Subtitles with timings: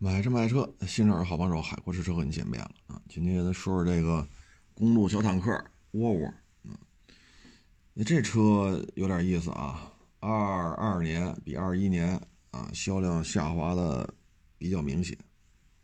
[0.00, 3.02] 买车卖车，新车好帮手，海阔试车和你见面了啊！
[3.08, 4.24] 今天咱说说这个
[4.72, 5.50] 公路小坦克
[5.90, 6.26] 沃尔沃，
[6.70, 6.78] 啊，
[8.06, 9.92] 这车有点意思啊。
[10.20, 12.14] 二二年比二一年
[12.52, 14.08] 啊销量下滑的
[14.56, 15.18] 比较明显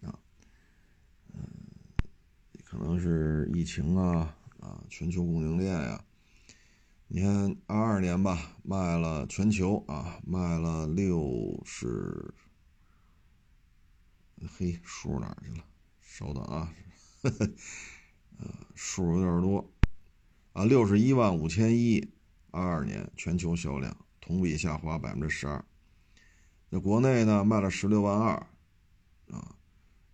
[0.02, 0.14] 啊，
[1.32, 1.42] 嗯，
[2.64, 6.00] 可能是疫情啊啊，全球供应链呀。
[7.08, 12.32] 你看二二年吧，卖了全球啊卖了六十。
[14.48, 15.64] 嘿，数哪去了？
[16.00, 16.72] 稍等啊，
[17.22, 19.70] 呃，数有点多
[20.52, 22.12] 啊，六十一万五千一，
[22.50, 25.64] 二二年全球销量同比下滑百分之十二。
[26.70, 28.34] 在国内呢，卖了十六万二，
[29.30, 29.56] 啊，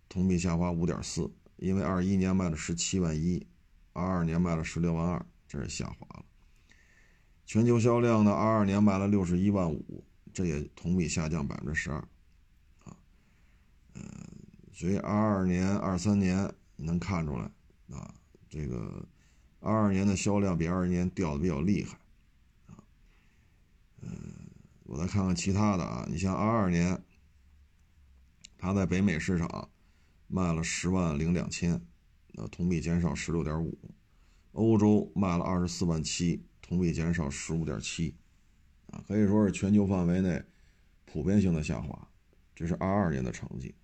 [0.09, 1.31] 同比下滑五点四。
[1.57, 3.45] 因为二一年卖了十七万一，
[3.93, 6.25] 二二年卖了十六万二，这是下滑了。
[7.45, 10.03] 全球销量呢，二二年卖了六十一万五，
[10.33, 12.03] 这也同比下降百分之十二。
[13.93, 14.01] 嗯，
[14.71, 17.43] 所以二二年、二三年能看出来
[17.95, 18.13] 啊，
[18.49, 19.07] 这个
[19.59, 21.97] 二二年的销量比二一年掉的比较厉害
[22.67, 22.83] 啊。
[24.01, 24.49] 嗯，
[24.83, 27.03] 我再看看其他的啊，你像二二年，
[28.57, 29.69] 它在北美市场
[30.27, 31.81] 卖了十万零两千，
[32.35, 33.77] 呃，同比减少十六点五；
[34.53, 38.15] 欧洲卖了二十四万七，同比减少十五点七，
[38.87, 40.43] 啊，可以说是全球范围内
[41.05, 42.07] 普遍性的下滑。
[42.55, 43.75] 这是二二年的成绩。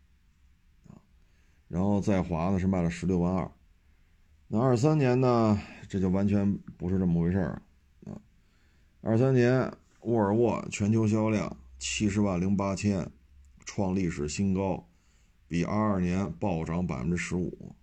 [1.68, 3.52] 然后在华呢是卖了十六万二，
[4.48, 7.62] 那二三年呢这就完全不是这么回事儿
[8.06, 8.16] 啊！
[9.02, 13.10] 二三年沃尔沃全球销量七十万零八千，
[13.66, 14.88] 创历史新高，
[15.48, 17.76] 比二二年暴涨百分之十五。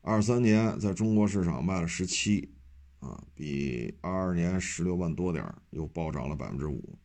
[0.00, 2.48] 二三年在中国市场卖了十七，
[3.00, 6.98] 啊，比二二年十六万多点又暴涨了百分之五。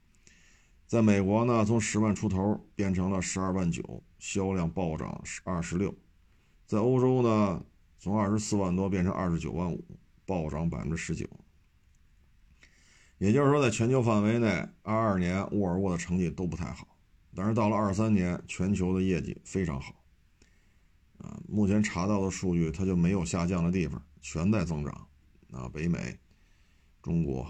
[0.92, 5.96] 在美国呢，从十万出头变成了十二万九，销量暴涨二十六。
[6.66, 7.66] 在欧洲呢，
[7.98, 9.82] 从二十四万多变成二十九万五，
[10.26, 11.26] 暴涨百分之十九。
[13.20, 16.86] 也就是说，在全球范围内，二二年沃尔沃的成绩都不太好，
[17.34, 19.96] 但是到了二三年，全球的业绩非常好。
[21.20, 25.08] 啊，目前查到的数据，它就没有下降的地方，全在增长。
[25.52, 26.20] 啊，北美、
[27.02, 27.50] 中国、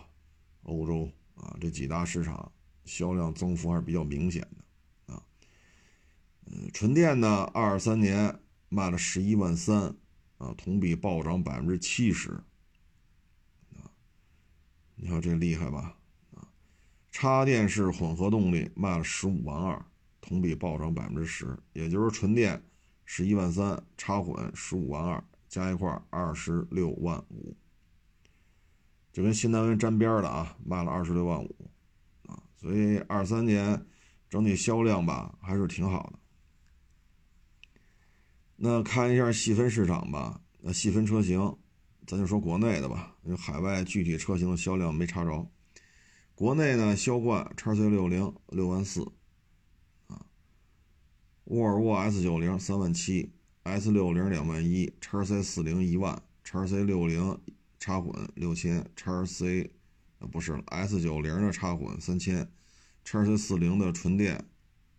[0.61, 2.51] 欧洲啊这几大市场。
[2.85, 5.23] 销量增幅还是比较明显的，啊，
[6.45, 9.95] 嗯，纯电呢，二三年卖了十一万三，
[10.37, 12.31] 啊，同比暴涨百分之七十，
[13.75, 13.89] 啊，
[14.95, 15.95] 你看这厉害吧，
[16.33, 16.47] 啊，
[17.11, 19.85] 插电式混合动力卖了十五万二，
[20.19, 22.61] 同比暴涨百分之十，也就是纯电
[23.05, 27.55] 十一万三，插混十五万二，加一块二十六万五，
[29.13, 31.55] 就跟新能源沾边的啊，卖了二十六万五。
[32.61, 33.87] 所以二三年
[34.29, 36.19] 整体销量吧还是挺好的。
[38.55, 41.57] 那看一下细分市场吧，那细分车型，
[42.05, 45.51] 咱就说国内的吧，因为海外具体车型的销量没查着。
[46.35, 49.01] 国内呢，销冠叉 C 六零六万四，
[50.05, 50.23] 啊，
[51.45, 53.33] 沃尔沃 S 九零三万七
[53.63, 57.41] ，S 六零两万一，叉 C 四零一万，叉 C 六零
[57.79, 59.71] 插混六千，叉 C。
[60.27, 62.51] 不是了，S 九零的插混三千，
[63.03, 64.47] 叉 C 四零的纯电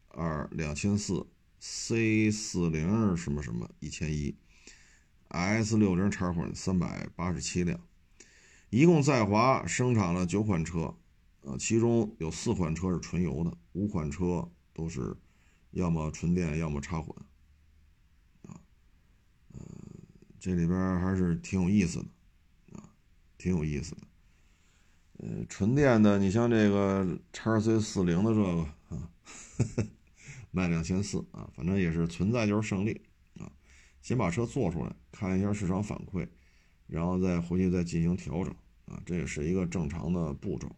[0.09, 1.27] 二两千四
[1.61, 4.37] ，C 四零什么什么一千一
[5.29, 7.81] ，S 六零插混三百八十七辆，
[8.71, 10.97] 一共在华生产了九款车，
[11.43, 15.17] 呃，其中有四款车是纯油的，五款车都是
[15.71, 17.15] 要么纯电要么插混，
[18.43, 18.61] 啊，
[19.53, 19.61] 呃，
[20.41, 22.09] 这里边还是挺有意思的，
[22.77, 22.91] 啊，
[23.39, 24.03] 挺有意思的。
[25.25, 29.09] 呃，纯电的，你像这个叉 C 四零的这个啊，
[30.51, 33.01] 卖两千四啊，反正也是存在就是胜利
[33.39, 33.47] 啊。
[34.01, 36.27] 先把车做出来，看一下市场反馈，
[36.89, 38.53] 然后再回去再进行调整
[38.87, 40.69] 啊，这也是一个正常的步骤。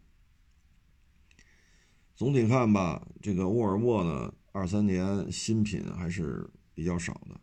[2.15, 7.41] 总体看吧，这个沃尔沃呢，二三年新品还是比较少的，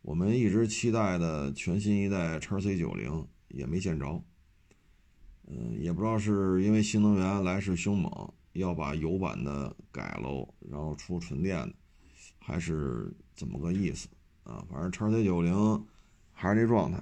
[0.00, 4.22] 我们一直期待的全新一代叉 C 九零也没见着。
[5.48, 8.10] 嗯，也不知道是因为新能源来势凶猛，
[8.54, 11.72] 要把油版的改喽，然后出纯电的，
[12.40, 14.08] 还是怎么个意思
[14.42, 14.66] 啊？
[14.68, 15.86] 反正叉 C 九零
[16.32, 16.98] 还是这状态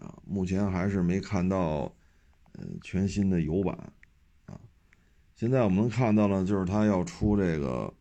[0.00, 1.92] 啊，目前还是没看到
[2.52, 3.76] 嗯全新的油版
[4.46, 4.60] 啊。
[5.34, 7.92] 现在我们看到呢，就是它要出这个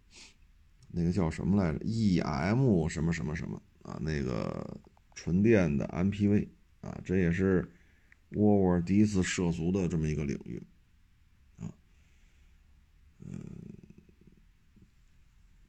[0.92, 3.98] 那个叫什么来着？EM 什么什么什么啊？
[4.00, 4.80] 那个
[5.16, 6.48] 纯电的 MPV
[6.81, 7.68] 啊，这也是。
[8.31, 10.62] 沃尔沃第一次涉足的这么一个领域，
[11.60, 11.74] 啊，
[13.26, 13.40] 嗯，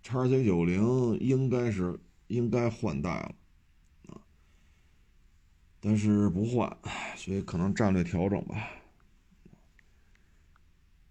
[0.02, 3.34] 叉 C 九零应该是应该换代了
[4.08, 4.20] 啊，
[5.80, 6.76] 但是不换，
[7.16, 8.56] 所以可能战略调整吧。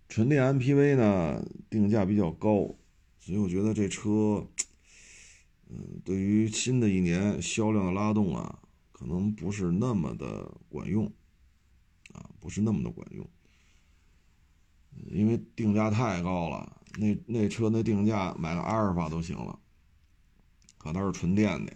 [0.08, 2.76] 纯电 MPV 呢，定价比较高，
[3.20, 4.48] 所以我觉得这车，
[5.70, 8.60] 嗯，对于新的一年销量的拉动啊，
[8.92, 11.12] 可能不是那么的管用，
[12.14, 13.28] 啊，不是那么的管用，
[15.08, 16.82] 因为定价太高了。
[16.98, 19.60] 那那车那定价买个阿尔法都行了，
[20.78, 21.72] 可它是纯电的，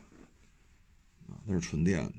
[1.27, 2.13] 啊，那是纯电的。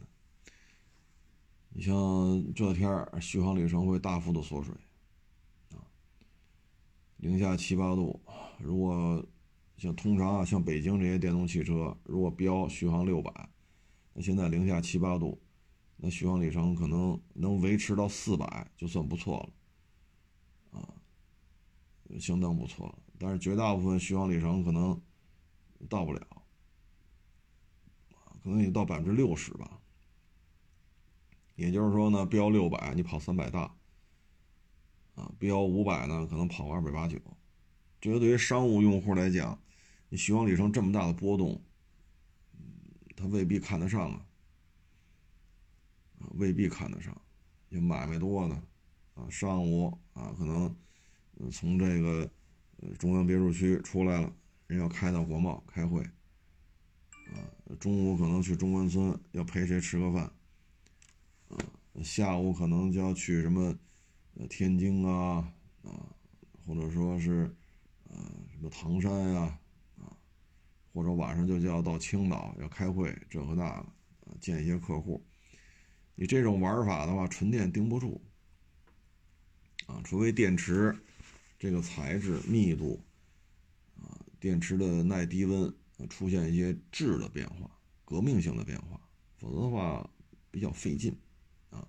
[1.70, 4.72] 你像这天儿续航里程会大幅度缩水，
[5.72, 5.82] 啊，
[7.16, 8.22] 零下七八度，
[8.60, 9.26] 如果
[9.76, 13.48] 像通常啊，像北京这些电动汽车，如果标续航六百，
[14.12, 15.42] 那现在零下七八度，
[16.04, 20.78] 那续航里程可能能维持到四百就算不错了。
[20.78, 20.94] 啊
[22.20, 25.00] 相当不错了，但是绝大部分续航里程可能
[25.88, 26.20] 到不了，
[28.42, 29.80] 可能也到百分之六十吧。
[31.56, 33.74] 也就是说呢，标六百你跑三百大，
[35.14, 37.18] 啊，标五百呢可能跑个二百八九。
[38.00, 39.58] 这个对于商务用户来讲，
[40.10, 41.64] 你续航里程这么大的波动，
[43.16, 44.26] 他未必看得上啊，
[46.34, 47.16] 未必看得上。
[47.70, 48.54] 有买卖多的，
[49.14, 50.74] 啊，上午啊可能。
[51.50, 52.30] 从这个
[52.96, 54.32] 中央别墅区出来了，
[54.68, 57.34] 人要开到国贸开会，啊，
[57.80, 60.30] 中午可能去中关村要陪谁吃个饭，
[61.48, 61.58] 啊，
[62.04, 63.76] 下午可能就要去什么
[64.48, 65.90] 天津啊，啊，
[66.64, 67.52] 或者说是
[68.08, 68.16] 呃
[68.52, 69.58] 什么唐山呀，
[69.98, 70.14] 啊，
[70.92, 73.86] 或者晚上就就要到青岛要开会，这和那个，
[74.40, 75.20] 见一些客户，
[76.14, 78.20] 你这种玩法的话，纯电顶不住，
[79.86, 80.96] 啊，除非电池。
[81.56, 83.02] 这个材质密度
[83.96, 85.74] 啊，电池的耐低温
[86.10, 87.70] 出现一些质的变化，
[88.04, 89.00] 革命性的变化，
[89.38, 90.10] 否则的话
[90.50, 91.16] 比较费劲
[91.70, 91.88] 啊。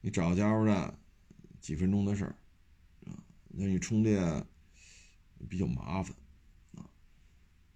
[0.00, 0.98] 你找个加油站，
[1.60, 2.34] 几分钟的事儿
[3.04, 4.46] 啊，那你充电
[5.46, 6.16] 比较麻烦
[6.72, 6.88] 啊。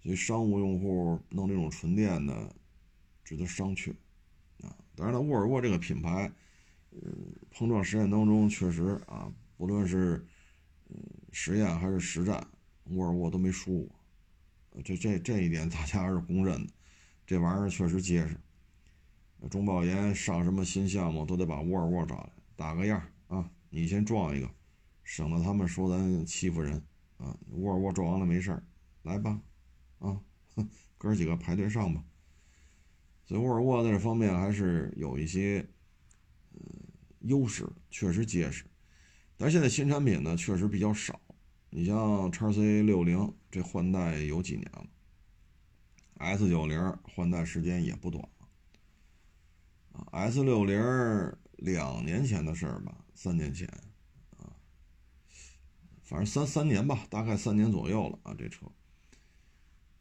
[0.01, 2.55] 所以商务用户弄这种纯电的，
[3.23, 3.93] 值得商榷。
[4.95, 6.31] 当然了，沃尔沃这个品牌，
[6.91, 10.25] 嗯，碰撞实验当中确实啊，不论是
[10.89, 10.97] 嗯，
[11.31, 12.45] 实验还是实战，
[12.91, 13.83] 沃尔沃都没输
[14.71, 16.73] 过，这这这一点大家是公认的，
[17.25, 18.37] 这玩意儿确实结实。
[19.49, 24.49] 中保研上什么新项目都得把沃尔沃找来打个样啊，你先撞一个，
[25.03, 26.81] 省得他们说咱欺负人
[27.17, 27.37] 啊。
[27.51, 28.63] 沃尔沃撞完了没事儿，
[29.03, 29.39] 来吧，
[29.99, 30.19] 啊，
[30.97, 32.03] 哥几个排队上吧。
[33.25, 35.67] 所以沃尔沃在这方面还是有一些
[36.53, 36.59] 嗯
[37.21, 38.63] 优势，确实结实。
[39.37, 41.19] 但是现在新产品呢，确实比较少。
[41.71, 44.85] 你像叉 C 六零这换代有几年了
[46.19, 49.99] ，S 九零换代时间也不短了。
[50.11, 53.67] ，S 六零两年前的事儿吧，三年前，
[54.37, 54.55] 啊，
[56.03, 58.65] 反正三三年吧，大概三年左右了啊，这车。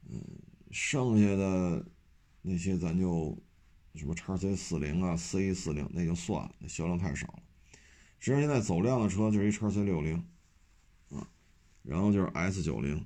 [0.09, 0.23] 嗯，
[0.71, 1.85] 剩下的
[2.47, 3.37] 那些咱就
[3.95, 7.43] 什么叉 C 四零啊、C 四零那就算了，那销量太少了。
[8.19, 10.23] 实际上，现在走量的车就是一叉 C 六零，
[11.09, 11.27] 啊，
[11.83, 13.03] 然后就是 S 九零，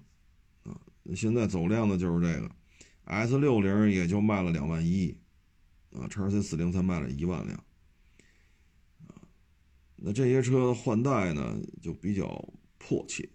[0.64, 0.80] 啊，
[1.14, 2.50] 现在走量的就是这个
[3.04, 5.16] ，S 六零也就卖了两万一，
[5.92, 7.64] 啊，叉 C 四零才卖了一万辆，
[9.06, 9.22] 啊，
[9.94, 13.28] 那这些车换代呢就比较迫切，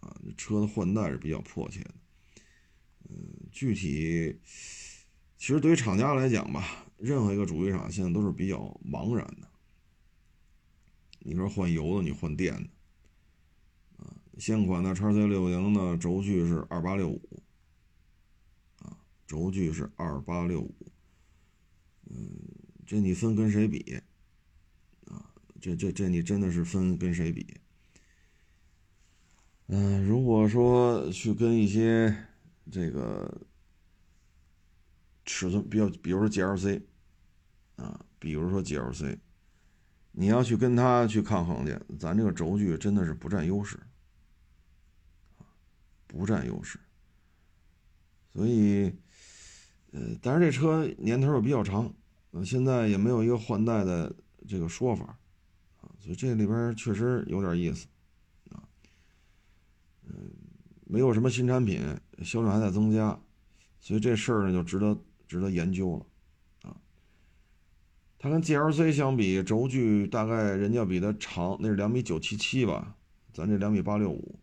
[0.00, 1.94] 啊，车的换代是比较迫切的，
[3.10, 3.16] 嗯，
[3.50, 4.38] 具体
[5.36, 9.48] 其实对于厂家来讲吧，任何一个主机厂现在都是比较茫然的。
[11.26, 12.68] 你说换油的，你换电的，
[13.96, 17.42] 啊，现款的叉 C 六零呢，轴距是二八六五，
[18.78, 20.74] 啊，轴距是二八六五，
[22.10, 22.38] 嗯，
[22.86, 24.00] 这你分跟谁比？
[25.06, 27.56] 啊，这这这你真的是分跟谁比？
[29.68, 32.14] 嗯，如果说去跟一些
[32.70, 33.46] 这个
[35.24, 36.82] 尺寸比较，比如说 GLC，
[37.76, 39.18] 啊，比如说 GLC。
[40.16, 43.76] 你要去跟它去抗衡去，咱这个轴距真的是不占优势，
[46.06, 46.78] 不占优势。
[48.32, 48.94] 所以，
[49.90, 51.92] 呃，但是这车年头又比较长，
[52.30, 54.14] 呃，现在也没有一个换代的
[54.46, 55.18] 这个说法，
[55.80, 57.88] 啊，所以这里边确实有点意思，
[58.50, 58.62] 啊，
[60.06, 60.30] 嗯，
[60.86, 61.82] 没有什么新产品，
[62.22, 63.20] 销量还在增加，
[63.80, 64.96] 所以这事儿呢就值得
[65.34, 66.06] 值得研究了。
[66.70, 66.76] 啊
[68.20, 72.96] 它跟 GLC 相比，轴距大概人家比它长，那是两米九七七吧，
[73.32, 74.38] 咱这两米八六五，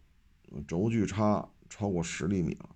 [0.68, 2.76] 轴距差超过十厘米了。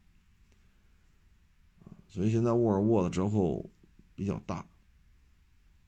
[2.07, 3.69] 所以现在沃尔沃的折扣
[4.15, 4.65] 比较大，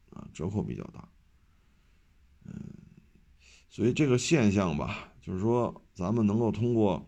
[0.10, 1.08] 啊，折扣比较大，
[2.44, 2.54] 嗯，
[3.70, 7.08] 所以这个现象吧，就是说咱们能够通过，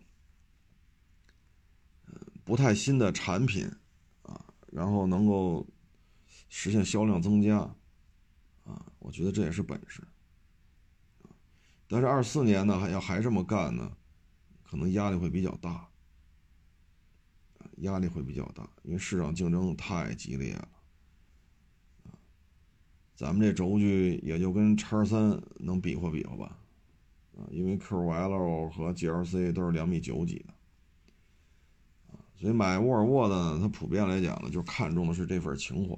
[2.46, 3.70] 不太新的产品，
[4.72, 5.68] 然后能够
[6.50, 7.58] 实现销量增加，
[8.64, 10.02] 啊，我觉得这也是本事，
[11.88, 13.98] 但是二四年呢，还要还这么干呢，
[14.64, 15.88] 可能压力会比较大。
[17.78, 20.68] 压力会比较大，因为市场竞争太激烈了，
[23.16, 26.60] 咱们这轴距也就跟叉三能比划比划吧，
[27.38, 30.54] 啊，因为 QL 和 GLC 都是两米九几的，
[32.40, 35.96] 所以买沃尔沃的，它普遍来讲呢，就看重的是这份情怀，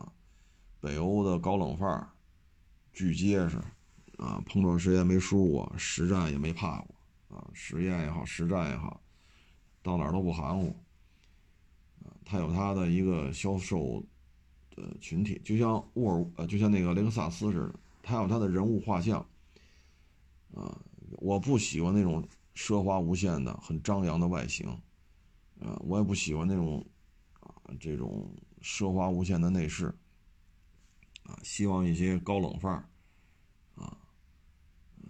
[0.00, 0.06] 啊，
[0.80, 2.08] 北欧的高冷范儿，
[2.92, 3.56] 巨结实，
[4.18, 9.00] 啊，碰撞实验没输过，实战也没怕过，啊，实验也好，实战也好，
[9.82, 10.68] 到哪儿都不含糊。
[12.04, 14.00] 啊它有它的一个销售
[14.76, 19.18] 的群体，就像沃尔呃，就像那个雷克萨斯似的，它有它的人物画像。
[20.54, 20.78] 啊，
[21.18, 22.22] 我不喜欢那种
[22.54, 24.68] 奢华无限的、很张扬的外形，
[25.64, 26.86] 啊，我也不喜欢那种
[27.40, 28.30] 啊这种
[28.60, 29.86] 奢华无限的内饰，
[31.22, 32.88] 啊，希望一些高冷范儿，
[33.74, 33.98] 啊，
[34.98, 35.06] 嗯，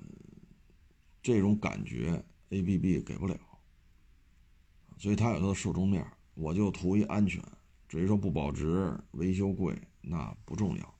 [1.20, 3.37] 这种感觉 A B B 给不了，
[4.96, 6.06] 所以它有它的受众面。
[6.34, 7.40] 我就图一安全，
[7.88, 10.94] 至于说不保值、维修贵，那不重要。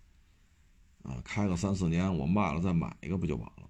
[1.03, 3.69] 啊，开个三四年，我卖了再买一个不就完了？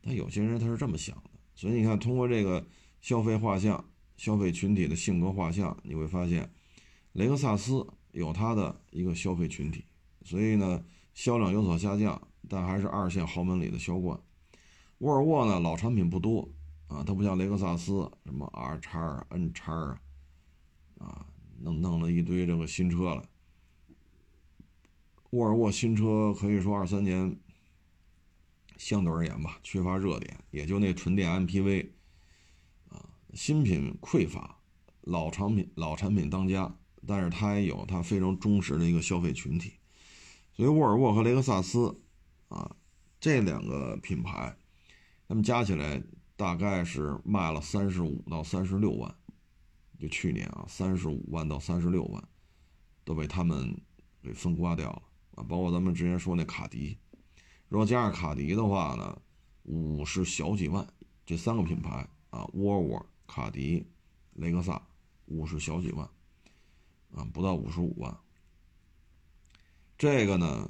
[0.00, 2.66] 但有些人他是这么想的，所以你看，通过这个
[3.02, 3.84] 消费画像、
[4.18, 6.52] 消费群体的性格画像，你会发现，
[7.12, 9.86] 雷克萨斯有它的一个消费群体，
[10.22, 10.84] 所以呢，
[11.14, 14.20] 销量有所下降，但还是二线豪门里的销冠。
[14.98, 16.46] 沃尔沃呢，老产品不多
[16.88, 19.98] 啊，它不像雷克萨斯什么 R 叉啊、N 叉啊。
[20.98, 21.24] 啊，
[21.60, 23.22] 弄弄了一堆这个新车了。
[25.30, 27.38] 沃尔沃新车可以说二三年
[28.76, 31.88] 相对而言吧，缺乏热点，也就那纯电 MPV，
[33.34, 34.58] 新品匮乏，
[35.02, 36.74] 老产品老产品当家，
[37.06, 39.74] 但是它也有它非常忠实的一个消费群体，
[40.52, 42.00] 所以沃尔沃和雷克萨斯
[42.48, 42.76] 啊
[43.20, 44.56] 这两个品牌，
[45.26, 46.02] 他们加起来
[46.36, 49.14] 大概是卖了三十五到三十六万。
[50.00, 52.22] 就去年啊，三十五万到三十六万，
[53.02, 53.76] 都被他们
[54.22, 55.02] 给分刮掉了
[55.34, 55.42] 啊！
[55.42, 56.96] 包括咱们之前说那卡迪，
[57.68, 59.20] 如果加上卡迪的话呢，
[59.64, 60.86] 五十小几万，
[61.26, 63.86] 这三个品牌啊，沃尔沃、卡迪、
[64.32, 64.82] 雷克萨，
[65.26, 66.04] 五十小几万，
[67.14, 68.18] 啊，不到五十五万。
[69.96, 70.68] 这个呢，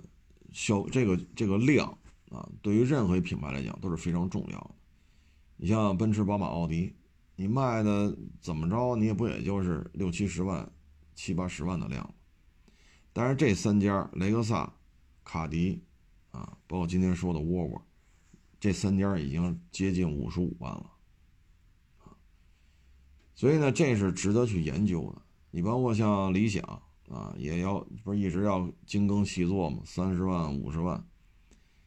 [0.53, 1.89] 销这个这个量
[2.31, 4.75] 啊，对于任何一品牌来讲都是非常重要的。
[5.57, 6.95] 你像奔驰、宝马、奥迪。
[7.41, 10.69] 你卖的怎么着，你也不也就是六七十万、
[11.15, 12.13] 七八十万的量
[13.13, 14.75] 但是这三家雷克萨、
[15.23, 15.81] 卡迪，
[16.33, 17.87] 啊，包括今天说的沃尔沃，
[18.59, 20.91] 这三家已经接近五十五万了，
[23.39, 25.23] 所以呢，这是值得去研究的。
[25.53, 26.61] 你包括像理想
[27.09, 31.07] 啊，也要不是一直要精耕细作嘛，三十万、五十万，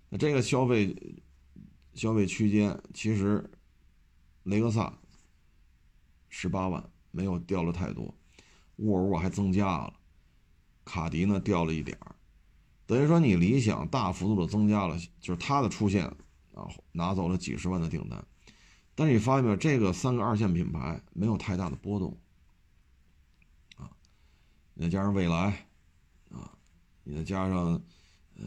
[0.08, 0.96] 那这个消费
[1.94, 3.44] 消费区间，其实
[4.44, 4.98] 雷克萨。
[6.30, 8.16] 十八万没有掉了太多，
[8.78, 9.94] 沃尔沃还增加了，
[10.86, 12.16] 卡迪呢掉了一点儿，
[12.86, 16.06] 等于说你理想大幅度的增加了，就是它的出现
[16.54, 18.26] 啊拿走了几十万的订单，
[18.96, 22.18] 但是你发现没有，这个三个二线品牌没有太大的波动，
[23.78, 23.90] 啊，
[24.78, 25.68] 再加上蔚来，
[26.30, 26.52] 啊，
[27.04, 27.82] 你再加上
[28.36, 28.46] 呃，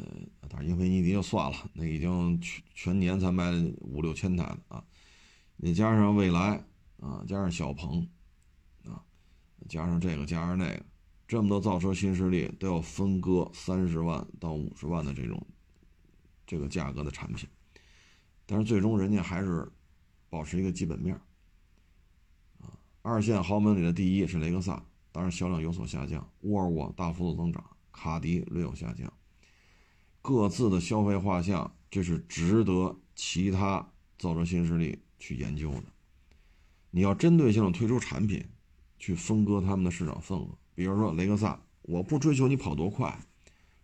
[0.48, 4.84] 当然英菲尼迪就算了，那已经全全年才卖五六千台了啊，
[5.56, 6.64] 你加上蔚来。
[7.00, 8.08] 啊，加上小鹏，
[8.86, 9.04] 啊，
[9.68, 10.82] 加上这个，加上那个，
[11.28, 15.46] 这么多造车新势力都要分割三十万到五十万的这种
[16.46, 17.46] 这个价格的产品，
[18.46, 19.70] 但是最终人家还是
[20.34, 21.14] 保持一个基本面
[22.58, 22.76] 啊。
[23.02, 29.12] 二线豪门里的第一是雷克萨，当然销量有所下降；沃尔沃大幅度增长，卡迪略有下降。
[30.20, 33.88] 各自的消费画像，这是值得其他
[34.18, 35.84] 造车新势力去研究的。
[36.90, 38.44] 你要针对性的推出产品，
[38.98, 40.48] 去分割他们的市场份额。
[40.74, 43.16] 比如说雷克萨，我不追求你跑多快，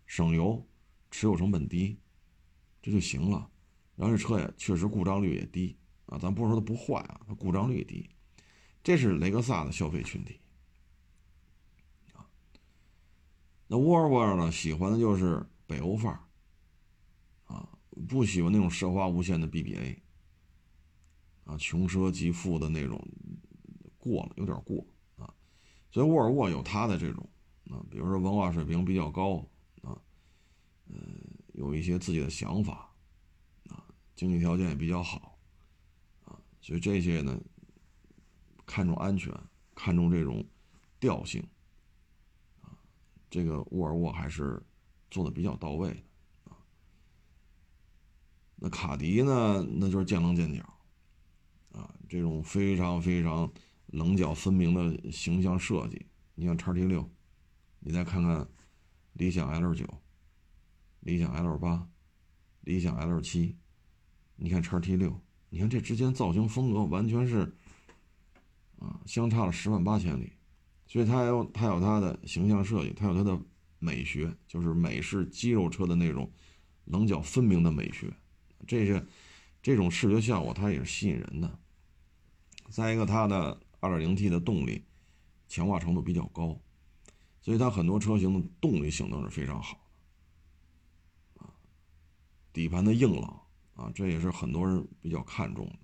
[0.05, 0.67] 省油，
[1.11, 1.97] 持有成本低，
[2.81, 3.49] 这就行了。
[3.95, 5.77] 然后这车也确实故障率也低
[6.11, 8.09] 啊，咱不是说它不坏啊，它故障率低，
[8.83, 10.39] 这是雷克萨的消费群体
[12.13, 12.27] 啊。
[13.67, 16.19] 那沃尔沃呢，喜欢的就是北欧范儿
[17.45, 17.69] 啊，
[18.09, 19.97] 不喜欢那种奢华无限的 BBA。
[21.45, 23.01] 啊，穷奢极富的那种
[23.97, 25.33] 过了，有点过啊。
[25.91, 27.27] 所以沃尔沃有它的这种
[27.69, 29.37] 啊，比如说文化水平比较高
[29.81, 29.95] 啊，
[30.87, 30.99] 呃，
[31.53, 32.93] 有一些自己的想法
[33.69, 35.30] 啊，经济条件也比较好，
[36.61, 37.37] 所以这些呢，
[38.65, 39.33] 看重安全，
[39.75, 40.45] 看重这种
[40.99, 41.45] 调性
[42.61, 42.77] 啊，
[43.29, 44.61] 这个沃尔沃还是
[45.09, 46.57] 做的比较到位的啊。
[48.55, 50.61] 那卡迪呢，那就是见棱见角
[51.73, 53.51] 啊，这种非常非常。
[53.93, 57.11] 棱角分明的形象设计，你像叉 T 六，
[57.81, 58.47] 你再看看
[59.11, 59.85] 理想 L 九、
[61.01, 61.89] 理想 L 八、
[62.61, 63.57] 理想 L 七，
[64.37, 65.21] 你看叉 T 六，
[65.53, 67.53] 你看这之间造型风格完全是
[68.79, 70.31] 啊，相差了十万八千里。
[70.87, 73.37] 所以它有它有它的形象设计，它有它的
[73.79, 76.31] 美学，就是美式肌肉车的那种
[76.85, 78.13] 棱角分明的美学，
[78.65, 79.05] 这些
[79.61, 81.59] 这种视觉效果它也是吸引人的。
[82.69, 84.85] 再一个，它的 2.0T 的动力
[85.49, 86.57] 强化程度比较高，
[87.41, 89.77] 所以它很多车型的动力性能是非常好
[91.35, 91.51] 的，啊，
[92.53, 93.40] 底盘的硬朗
[93.75, 95.79] 啊，这也是很多人比较看重的。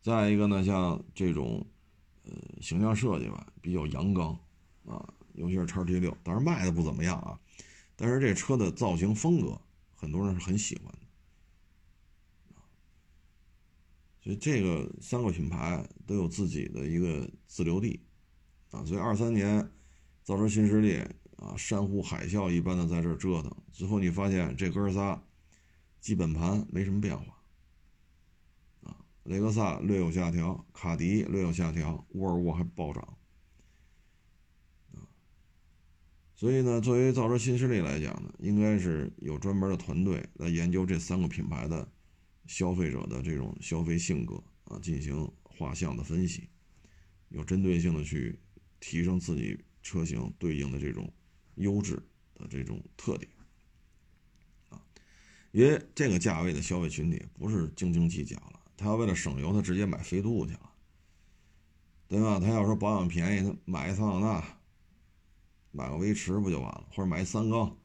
[0.00, 1.66] 再一个呢，像这种
[2.24, 4.38] 呃形象设计吧，比较阳刚
[4.86, 7.38] 啊，尤其是叉 T 六，当然卖的不怎么样啊，
[7.96, 9.60] 但是这车的造型风格
[9.94, 10.98] 很多人是很喜欢的。
[14.20, 18.00] 所以这个三个品牌都有自己的一个自留地，
[18.70, 19.68] 啊，所以二三年
[20.22, 20.98] 造车新势力
[21.36, 25.22] 啊，山呼海啸一般的在这折腾，最后你发现这哥仨
[26.00, 27.42] 基本盘没什么变化，
[28.82, 33.18] 啊，雷克萨略有下调，卡迪略有下调，沃尔沃还暴涨，
[34.92, 35.04] 啊，
[36.34, 41.88] 所以呢，作为造车新势力来讲呢，应该是有专门的团队来研究这三个品牌的。
[42.46, 46.48] 消费者的这种消费性格啊，进行画像的分析，
[47.28, 48.40] 有针对性的去
[48.80, 51.12] 提升自己车型对应的这种
[51.56, 52.02] 优质
[52.34, 53.30] 的这种特点，
[55.50, 60.72] 因为这个价位的消费群体不是斤斤计较了，他要为了省油，他直接买飞度去了，
[62.06, 62.38] 对吧？
[62.38, 64.44] 他要说保养便宜，他买一桑塔纳，
[65.72, 66.86] 买个威驰不就完了？
[66.90, 67.76] 或者买三缸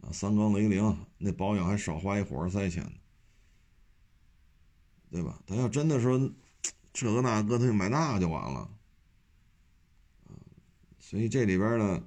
[0.00, 2.92] 啊，三缸雷凌，那保养还少花一火花塞钱呢。
[5.10, 5.42] 对吧？
[5.46, 6.32] 他要真的说
[6.94, 8.70] 这个那个，他就买那个就完了。
[10.98, 12.02] 所以这里边呢，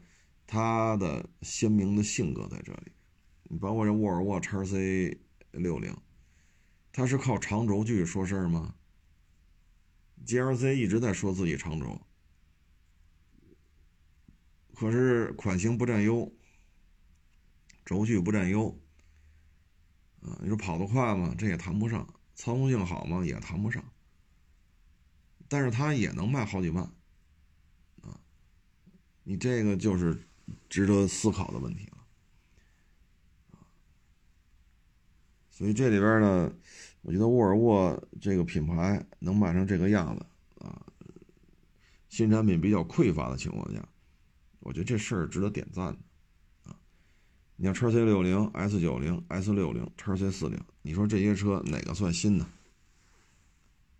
[0.47, 2.91] 他的鲜明的性格在这里。
[3.55, 5.17] 你包括这沃尔沃 x C
[5.51, 5.95] 六零，
[6.91, 8.75] 它是靠长轴距说事儿吗
[10.25, 12.01] ？GLC 一直在说自己长轴，
[14.73, 16.29] 可是款型不占优，
[17.85, 18.67] 轴距不占优。
[20.19, 21.33] 啊，你说跑得快吗？
[21.37, 22.05] 这也谈不上。
[22.35, 23.23] 操控性好吗？
[23.23, 23.81] 也谈不上，
[25.47, 26.83] 但是它也能卖好几万，
[28.01, 28.19] 啊，
[29.23, 30.27] 你这个就是
[30.67, 31.85] 值得思考的问题
[35.57, 36.51] 所以这里边呢，
[37.01, 40.25] 我觉得沃尔沃这个品牌能卖成这个样子
[40.59, 40.85] 啊，
[42.09, 43.81] 新产品比较匮乏的情况下，
[44.59, 45.85] 我觉得这事儿值得点赞
[46.65, 46.75] 啊，
[47.55, 50.59] 你像叉 C 六零、S 九零、S 六零、叉 C 四零。
[50.81, 52.45] 你说这些车哪个算新的？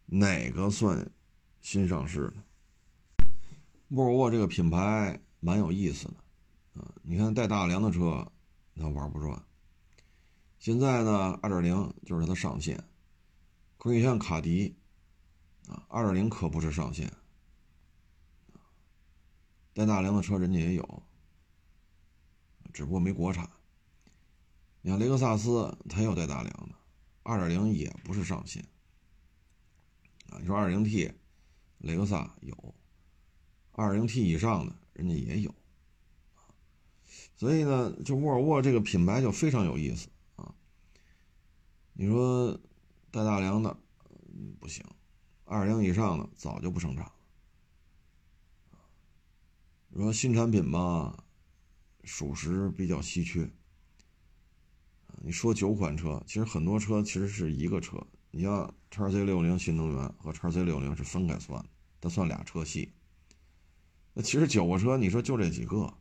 [0.08, 1.10] 哪个算
[1.62, 3.26] 新上市的？
[3.92, 6.94] 沃尔沃这个品牌蛮有意思的啊！
[7.02, 8.30] 你看带大梁的车，
[8.76, 9.42] 它玩不转。
[10.66, 12.84] 现在呢，二点零就是它的上限。
[13.78, 14.76] 可以像卡迪
[15.68, 17.14] 啊，二点零可不是上限。
[19.76, 21.04] 带大梁的车人家也有，
[22.74, 23.48] 只不过没国产。
[24.82, 26.76] 你看雷克萨斯，它有带大梁的，
[27.22, 28.66] 二点零也不是上限
[30.32, 30.40] 啊。
[30.40, 31.12] 你说二点零 T，
[31.78, 32.74] 雷克萨有，
[33.74, 35.54] 二点零 T 以上的人家也有
[37.36, 40.08] 所以呢，就沃尔沃这个品牌就非常有意思。
[41.98, 42.60] 你说
[43.10, 43.78] 带大梁的
[44.60, 44.84] 不行，
[45.46, 47.14] 二零以上的早就不生产了。
[49.88, 51.24] 你说新产品吧，
[52.04, 53.50] 属实比较稀缺。
[55.24, 58.06] 你说九款车，其实很多车其实是一个车。
[58.30, 61.70] 你像叉 C 六零新能源和叉 C 六零是分开算的，
[62.02, 62.92] 它算俩车系。
[64.14, 65.94] 那其实九个车，你说就这几个，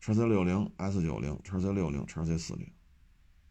[0.00, 2.70] 叉 C 六零、S 九零、叉 C 六零、叉 C 四零，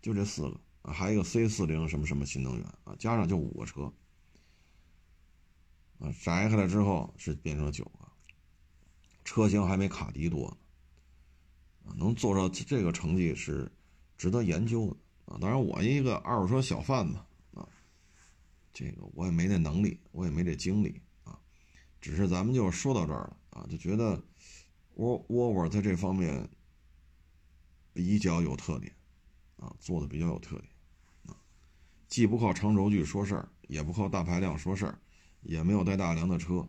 [0.03, 3.91] 就这四个，还有一个 C 四零什么什么新能源啊，加上就五个车
[5.99, 8.07] 啊，摘开来之后是变成九个，
[9.23, 10.57] 车型还没卡迪多呢
[11.85, 13.71] 啊，能做到这个成绩是。
[14.17, 14.95] 值得研究的
[15.31, 15.37] 啊！
[15.39, 17.19] 当然，我一个二手车小贩子
[17.53, 17.69] 啊，
[18.73, 21.39] 这个我也没那能力，我也没这精力啊。
[22.01, 23.67] 只是咱们就说到这儿了啊。
[23.69, 24.19] 就觉得
[24.95, 26.49] 沃沃沃在这方面
[27.93, 28.91] 比较有特点
[29.57, 30.67] 啊，做的比较有特点，
[32.07, 34.97] 既不靠长轴距说事儿，也不靠大排量说事儿，
[35.41, 36.67] 也没有带大梁的车，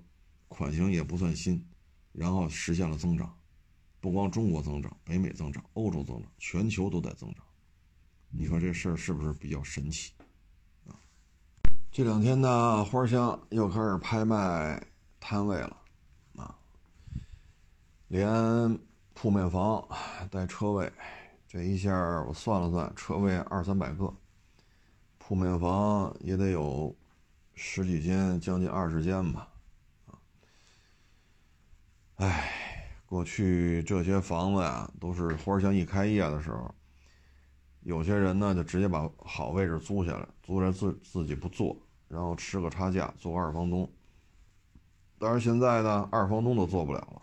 [0.48, 1.64] 款型也不算新，
[2.12, 3.33] 然后实现了增长，
[4.01, 7.44] 不光中国增长，北美增长，欧洲增长，全球都在增长。
[8.31, 10.12] 你说这事儿是不是比较神奇
[10.87, 10.92] 啊？
[11.90, 14.85] 这两天呢，花香又开始拍卖
[15.20, 15.77] 摊位了
[16.37, 16.59] 啊，
[18.09, 18.79] 连
[19.14, 19.88] 铺面房
[20.31, 20.92] 带车位，
[21.46, 21.92] 这一下
[22.24, 24.14] 我算了算，车位二三百个，
[25.28, 26.96] 铺面房也得有
[27.52, 29.46] 十几间，将近二十间吧。
[30.06, 30.16] 啊，
[32.14, 36.74] 哎，过去这些房子呀，都是花乡一开业的时候。
[37.82, 41.76] 有些人呢，就直接把好位置租下来，租着自自己不做，
[42.08, 43.86] 然后吃个差价做二房东。
[45.18, 47.22] 但是现在呢，二房东都做不了了，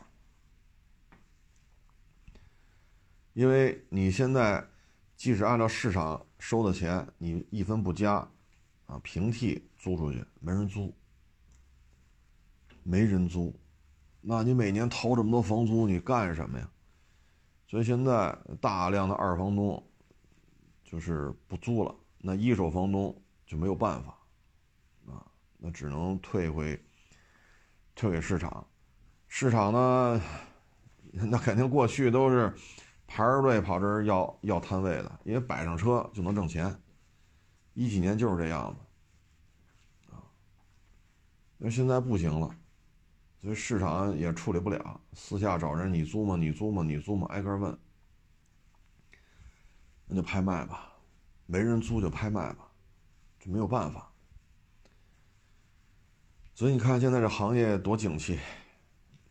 [3.34, 4.64] 因为你现在
[5.16, 8.28] 即使按照市场收的钱，你一分不加，
[8.86, 10.94] 啊，平替租出去没人租，
[12.84, 13.54] 没人租，
[14.22, 16.70] 那你每年掏这么多房租，你干什么呀？
[17.68, 19.84] 所以现在大量的二房东。
[20.88, 24.16] 就是不租了，那一手房东就没有办法，
[25.08, 25.26] 啊，
[25.58, 26.80] 那只能退回，
[27.96, 28.66] 退给市场。
[29.28, 30.22] 市场呢，
[31.12, 32.54] 那肯定过去都是
[33.08, 36.76] 排着队跑这儿要要摊位的，因为摆上车就能挣钱。
[37.74, 40.24] 一几年就是这样子，啊，
[41.58, 42.50] 那现在不行了，
[43.42, 46.38] 所以市场也处理不了，私下找人，你租吗？
[46.38, 46.84] 你租吗？
[46.84, 47.28] 你租吗？
[47.32, 47.78] 挨个问。
[50.08, 50.94] 那就拍卖吧，
[51.48, 52.72] 没人租就拍卖吧，
[53.40, 54.10] 就没有办法。
[56.54, 58.40] 所以你看现在这行业多景气，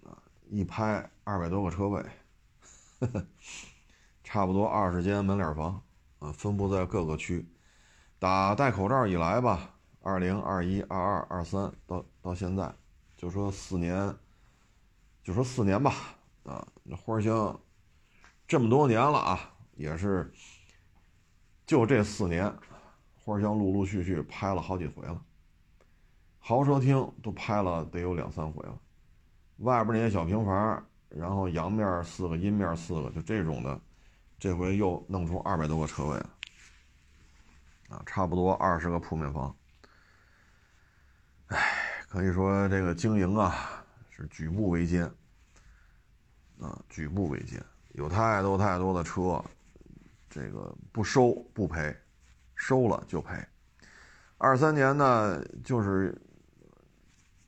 [0.05, 0.13] 啊，
[0.51, 2.05] 一拍二百多个车位，
[4.25, 5.83] 差不多二十间门脸房，
[6.19, 7.47] 啊，分布在各个区。
[8.19, 12.75] 打戴口罩以来吧，二零二一、二二、二三到到现在，
[13.17, 14.15] 就说四年，
[15.23, 15.93] 就说四年吧，
[16.45, 17.61] 啊，那花香
[18.47, 20.33] 这么多年了啊，也是。
[21.67, 22.55] 就这四年，
[23.15, 25.19] 花香陆陆续续拍了好几回了，
[26.39, 28.79] 豪车厅都拍了得有两三回了，
[29.59, 33.81] 外边那些小平房，然后阳面四个，阴面四个，就这种的，
[34.39, 36.31] 这回又弄出二百多个车位了，
[37.89, 39.57] 啊，差不多二十个铺面房，
[41.47, 41.59] 哎，
[42.09, 45.05] 可以说这个经营啊是举步维艰，
[46.61, 49.43] 啊，举步维艰，有太多太多的车。
[50.31, 51.97] 这个不收不赔，
[52.57, 53.37] 收了就赔。
[54.37, 56.13] 二三年呢，就是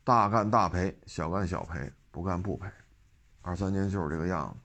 [0.04, 2.70] 大干大赔，小干小赔，不干不赔。
[3.46, 4.58] 二三年就是这个样子。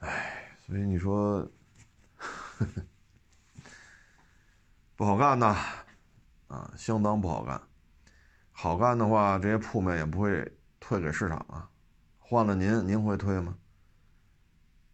[0.00, 1.50] 哎，所以你说
[4.94, 5.56] 不好干呐，
[6.48, 7.58] 啊，相当不好干。
[8.52, 11.70] 好干的话，这些铺面也不会退给市场啊。
[12.18, 13.56] 换了您，您会退吗？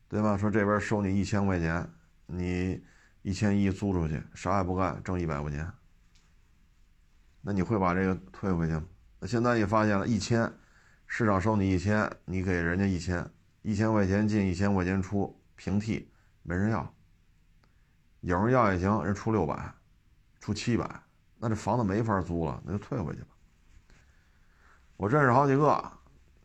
[0.09, 0.37] 对吧？
[0.37, 1.93] 说这边收你一千块钱，
[2.27, 2.85] 你
[3.23, 5.69] 一千一租出去，啥也不干，挣一百块钱，
[7.41, 8.85] 那你会把这个退回去吗？
[9.19, 10.53] 那现在你发现了，一千，
[11.17, 13.25] 市场收你一千，你给人家一千，
[13.63, 16.11] 一千块钱进，一千块钱出，平替，
[16.43, 16.93] 没人要。
[18.23, 19.73] 有人要也行，人出六百，
[20.41, 20.85] 出七百，
[21.39, 23.29] 那这房子没法租了，那就退回去吧。
[24.97, 25.71] 我认识好几个，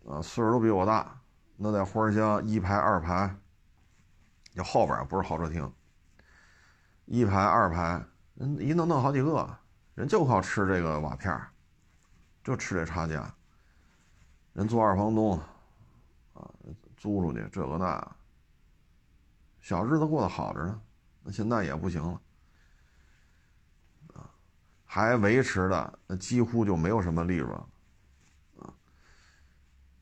[0.08, 1.20] 啊，岁数都比我大，
[1.58, 3.36] 那在花乡一排、二排。
[4.54, 5.74] 就后边不是豪车厅，
[7.06, 8.06] 一排二排，
[8.36, 9.50] 人一弄弄好几个，
[9.96, 11.36] 人就靠吃这个瓦片
[12.44, 13.34] 就吃这差价。
[14.54, 15.38] 人做二房东，
[16.34, 16.50] 啊，
[16.98, 18.16] 租出去这个那，
[19.62, 20.82] 小日子过得好着呢。
[21.24, 22.22] 那现在也不行了，
[24.14, 24.30] 啊，
[24.86, 27.52] 还维持的那几乎就没有什么利润，
[28.58, 28.74] 啊，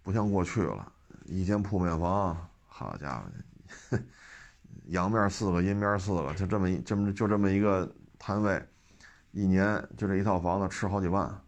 [0.01, 0.91] 不像过去了，
[1.25, 3.97] 一间铺面房，好家伙！
[4.87, 8.65] 阳面四个，阴面四个，就这么一这么就这么一个摊位，
[9.31, 11.43] 一年就这一套房子吃好几万，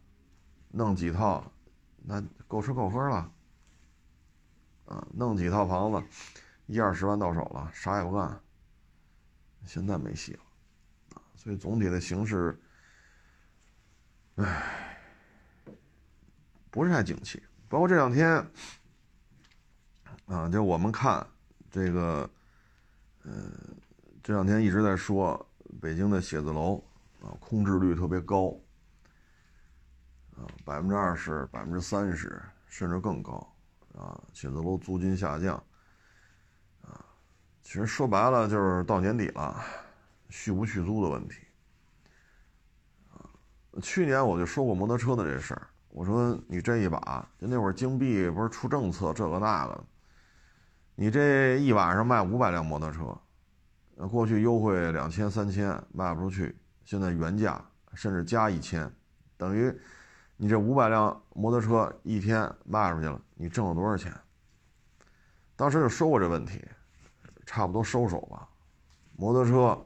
[0.72, 1.50] 弄几套，
[2.04, 3.32] 那够吃够喝了。
[4.88, 6.04] 啊，弄几套房子，
[6.66, 8.38] 一二十万到手了，啥也不干。
[9.66, 10.42] 现在没戏了，
[11.14, 12.60] 啊，所以总体的形势，
[14.36, 14.98] 唉，
[16.70, 17.42] 不是太景气。
[17.70, 18.46] 包括这两天，
[20.26, 21.26] 啊，就我们看
[21.72, 22.30] 这个。
[23.26, 23.52] 嗯，
[24.24, 25.46] 这两天一直在说
[25.82, 26.82] 北京的写字楼
[27.22, 28.58] 啊，空置率特别高
[30.40, 33.46] 啊，百分之二十、百分之三十，甚至更高
[33.94, 34.18] 啊。
[34.32, 35.62] 写字楼租金下降
[36.82, 37.04] 啊，
[37.62, 39.62] 其实说白了就是到年底了，
[40.30, 41.42] 续不续租的问题
[43.12, 43.28] 啊。
[43.82, 49.84] 去年我就说过摩托车的这事儿，我说你这一把，就那会儿京 B 不是出政策这个那个，
[50.96, 57.62] 你这一晚上卖五百辆摩托车，过去优惠两千三千卖不出去，现在原价
[57.94, 58.90] 甚至加一千，
[59.36, 59.78] 等于。
[60.42, 64.10] 你这五百辆摩托车一天卖出去了，你挣了多少钱？
[65.58, 66.66] 当时就说过这问题，
[67.46, 68.48] 差不多收手吧。
[69.18, 69.86] 摩托车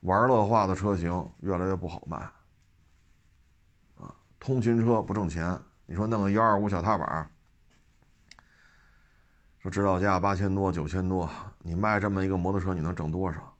[0.00, 2.16] 玩乐化的车型越来越不好卖，
[3.98, 5.60] 啊，通勤车不挣钱。
[5.84, 7.30] 你说弄个幺二五小踏板，
[9.58, 13.54] 说指导价八千多九千多，你卖这么一个摩托车，你能挣多少？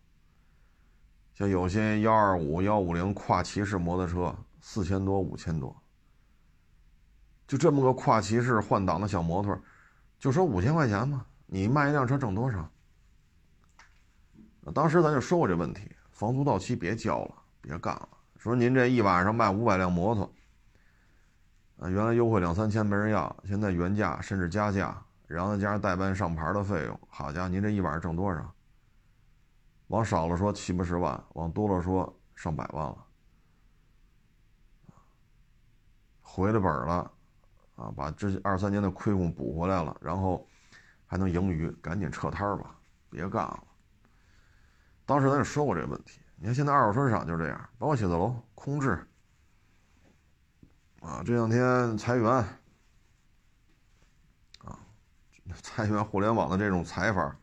[1.35, 5.77] 像有些幺二五幺五零跨骑式摩托车，四千多五千多。
[7.51, 9.61] 就这么个跨骑式换挡的小摩托，
[10.21, 12.71] 就说五千块钱嘛，你卖一辆车挣多少？
[14.73, 18.09] 当时咱就说过这问题，房租到期别交了，别干了。
[18.37, 20.33] 说您这一晚上卖五百辆摩托，
[21.81, 28.55] 啊，原来优惠两三千没人要，现在原价甚至加价，然后再加上代办上牌的费用，好家伙，您这一晚上挣多少？
[29.89, 32.97] 往少了说七八十万，往多了说上百万了，
[36.23, 37.11] 回了本了。
[37.81, 40.47] 啊，把这二三年的亏空补回来了，然后
[41.07, 43.65] 还能盈余，赶紧撤摊吧，别干了。
[45.07, 46.21] 当时咱也说过这个问题。
[46.37, 49.03] 你看现在二手市场就这样，包括写字楼空置。
[51.01, 52.31] 啊，这两天裁员，
[54.59, 54.79] 啊，
[55.63, 57.35] 裁员互联网的这种裁法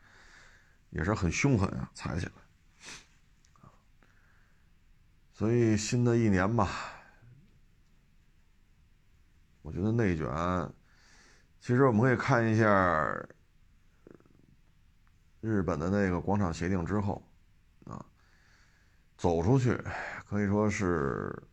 [0.91, 2.32] 也是很凶狠啊，裁起来。
[5.34, 6.69] 所以新的一年吧。
[9.67, 10.25] 我觉得内卷，
[11.60, 13.06] 其实我们可以看一下
[15.41, 17.21] 日本的那个广场协定之后，
[17.84, 18.06] 啊，
[19.17, 19.77] 走出去
[20.25, 21.43] 可以说是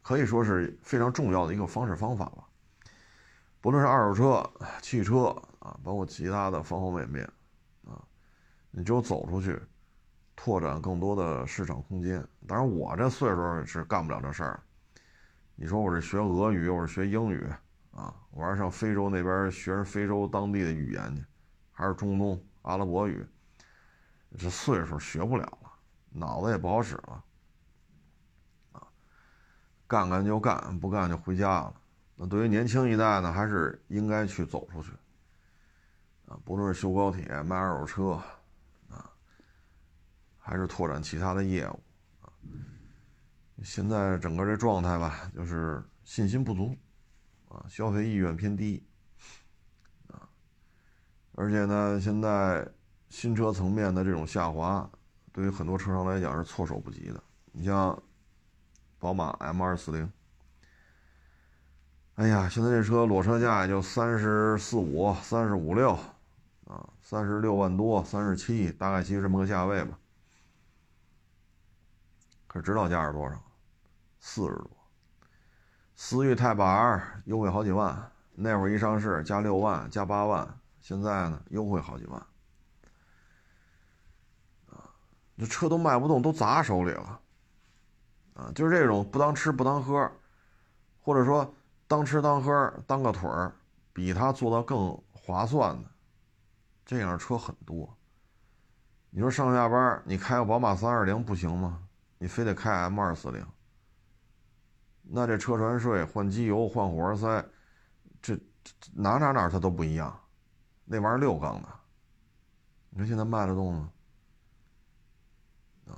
[0.00, 2.44] 可以说是非常重要的一个方式方法吧。
[3.60, 4.48] 不论是二手车、
[4.80, 5.24] 汽车
[5.58, 7.28] 啊，包括其他的方方面面，
[7.84, 8.00] 啊，
[8.70, 9.60] 你只有走出去，
[10.36, 12.24] 拓展更多的市场空间。
[12.46, 14.62] 当然，我这岁数是干不了这事儿。
[15.58, 17.42] 你说我是学俄语，我是学英语，
[17.92, 21.24] 啊，我还是上非洲那边学非洲当地的语言去，
[21.72, 23.26] 还是中东阿拉伯语？
[24.36, 25.72] 这岁数学不了了，
[26.10, 27.24] 脑子也不好使了，
[28.72, 28.86] 啊，
[29.86, 31.74] 干干就干，不干就回家了。
[32.16, 34.92] 那对于年轻一代呢，还是应该去走出去，
[36.26, 38.22] 啊，不论是修高铁、卖二手车，
[38.90, 39.10] 啊，
[40.38, 41.80] 还是拓展其他的业务。
[43.62, 46.76] 现在整个这状态吧，就是信心不足，
[47.48, 48.86] 啊，消费意愿偏低，
[50.08, 50.28] 啊，
[51.32, 52.68] 而且呢，现在
[53.08, 54.88] 新车层面的这种下滑，
[55.32, 57.22] 对于很多车商来讲是措手不及的。
[57.52, 58.00] 你像
[58.98, 60.12] 宝马 M 二四零，
[62.16, 65.92] 哎呀，现在这车裸车价也就三十四五、三十五六，
[66.66, 69.98] 啊，三十六万多、三十七，大概其实这么个价位吧。
[72.46, 73.42] 可指导价是多少？
[74.28, 74.68] 四十多，
[75.94, 82.20] 思域 Type R 优惠好几万，那会儿一上市加六万加八万，现在呢优惠好几万，
[84.68, 84.90] 啊，
[85.38, 87.20] 这车都卖不动，都砸手里了，
[88.34, 90.10] 啊，就是这种不当吃不当喝，
[91.00, 91.54] 或者说
[91.86, 93.54] 当吃当喝当个腿儿，
[93.92, 95.88] 比他做到更划算的，
[96.84, 97.96] 这样车很多。
[99.10, 101.80] 你说上下班你开个宝马三二零不行吗？
[102.18, 103.46] 你非得开 M 二四零？
[105.08, 107.48] 那这车船税、换机油、换火花塞，
[108.20, 108.36] 这
[108.92, 110.18] 哪哪哪它都不一样。
[110.84, 111.68] 那玩意儿六缸的，
[112.90, 113.92] 你说现在卖得动吗？
[115.86, 115.94] 啊，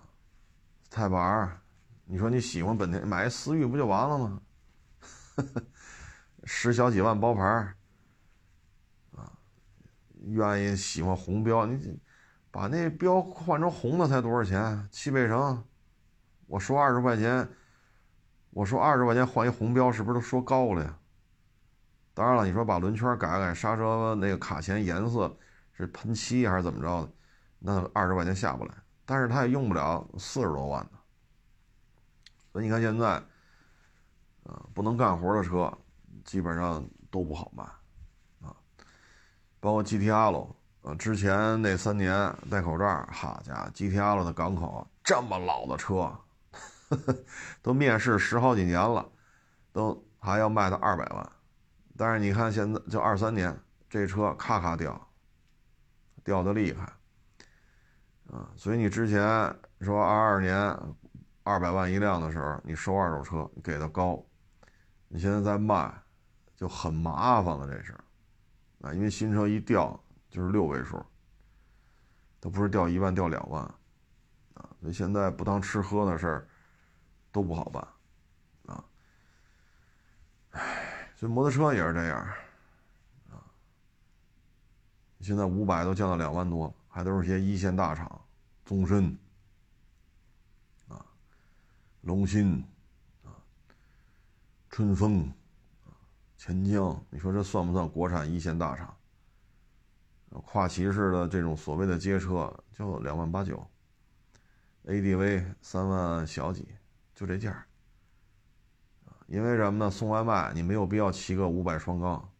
[0.90, 1.58] 太板
[2.04, 4.42] 你说你喜欢本田，买思域不就完了吗？
[6.44, 7.74] 十小几万包牌儿
[9.16, 9.32] 啊，
[10.26, 11.98] 愿意喜欢红标，你
[12.50, 14.86] 把那标换成红的才多少钱？
[14.92, 15.64] 汽配城，
[16.46, 17.48] 我说二十块钱。
[18.58, 20.98] 我说二十块钱换一红标，是不是都说高了呀？
[22.12, 25.32] 当然了，你说把轮圈改改，刹车那个卡钳颜色
[25.72, 27.12] 是喷漆还是怎么着的，
[27.60, 28.74] 那二十块钱下不来。
[29.06, 30.98] 但是它也用不了四十多万呢。
[32.52, 33.10] 所以你看现在，
[34.42, 35.72] 啊，不能干活的车
[36.24, 37.62] 基本上都不好卖，
[38.44, 38.50] 啊，
[39.60, 40.48] 包括 GTL，
[40.82, 46.12] 呃，之前那三年戴口罩，好家伙，GTL 的港口这么老的车。
[47.62, 49.06] 都面试十好几年了，
[49.72, 51.32] 都还要卖到二百万。
[51.96, 53.58] 但是你看现在就二三年，
[53.90, 55.10] 这车咔咔掉，
[56.22, 56.84] 掉的厉害，
[58.30, 59.22] 啊，所以你之前
[59.80, 60.56] 说二二年
[61.42, 64.24] 二百万一辆的时候，你收二手车给的高，
[65.08, 65.92] 你现在再卖
[66.54, 67.92] 就很麻烦了，这是，
[68.82, 69.98] 啊，因为新车一掉
[70.30, 71.04] 就是六位数，
[72.38, 73.62] 都不是掉一万掉两万，
[74.54, 76.48] 啊，所以现在不当吃喝的事儿
[77.32, 77.86] 都不好办，
[78.66, 78.84] 啊，
[80.50, 81.10] 唉。
[81.16, 82.18] 所以摩托车也是这样，
[83.30, 83.42] 啊，
[85.20, 88.24] 现在五百都降到两万多，还都是些一线大厂，
[88.64, 89.18] 宗申，
[90.86, 91.04] 啊，
[92.02, 92.62] 龙鑫，
[93.24, 93.34] 啊，
[94.70, 95.22] 春风，
[95.84, 95.90] 啊，
[96.36, 98.94] 钱江，你说这算不算国产一线大厂？
[100.44, 103.66] 跨骑式的这种所谓的街车就两万八九
[104.84, 106.68] ，ADV 三万小几，
[107.18, 107.66] 就这价。
[109.26, 109.90] 因为什么呢？
[109.90, 112.30] 送外卖你没有必要骑个五百双杠，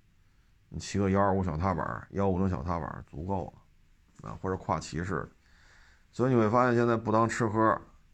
[0.68, 3.52] 你骑个幺二五小踏板、幺五零小踏板足够
[4.22, 5.28] 了，啊，或者跨骑式。
[6.12, 7.60] 所以你会发现，现在不当吃喝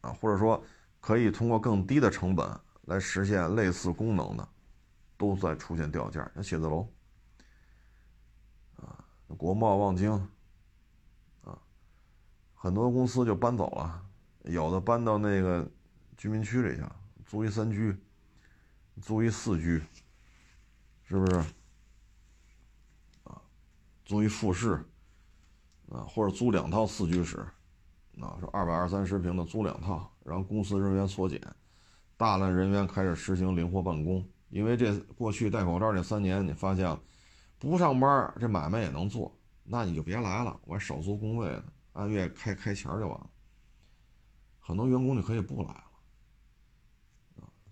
[0.00, 0.64] 啊，或者说
[1.00, 2.48] 可以通过更低的成本
[2.87, 4.48] 来实现类似功能的，
[5.18, 6.29] 都在出现掉价。
[6.35, 6.88] 像写字楼，
[8.77, 9.05] 啊，
[9.37, 10.11] 国贸、望京，
[11.42, 11.57] 啊，
[12.55, 14.03] 很多公司就搬走了，
[14.44, 15.70] 有的搬到那个
[16.16, 16.83] 居民区里去，
[17.27, 17.96] 租一三居。
[19.03, 19.83] 租一四居，
[21.03, 21.37] 是不是？
[23.24, 23.42] 啊，
[24.05, 24.74] 租一复式，
[25.88, 27.38] 啊，或者租两套四居室，
[28.20, 31.40] 啊，说二百二三十平的租两套，然后公司人员缩减，
[32.16, 34.24] 大量人员开始实行灵活办公。
[34.48, 36.96] 因为这过去戴口罩这三年，你发现
[37.59, 43.29] 不上班这买卖也能做，那你就别来了，我还少租工位呢，按月开开钱就完了。
[44.61, 45.85] 很多员工就可以不来了。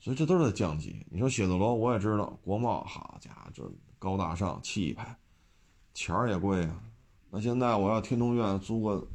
[0.02, 1.06] 所以这都是在降级。
[1.08, 5.16] 你说写字楼，我也知道，国贸好家伙，就高大上、气派，
[5.94, 6.82] 钱儿也贵啊。
[7.30, 9.06] 那现在我要天通苑租个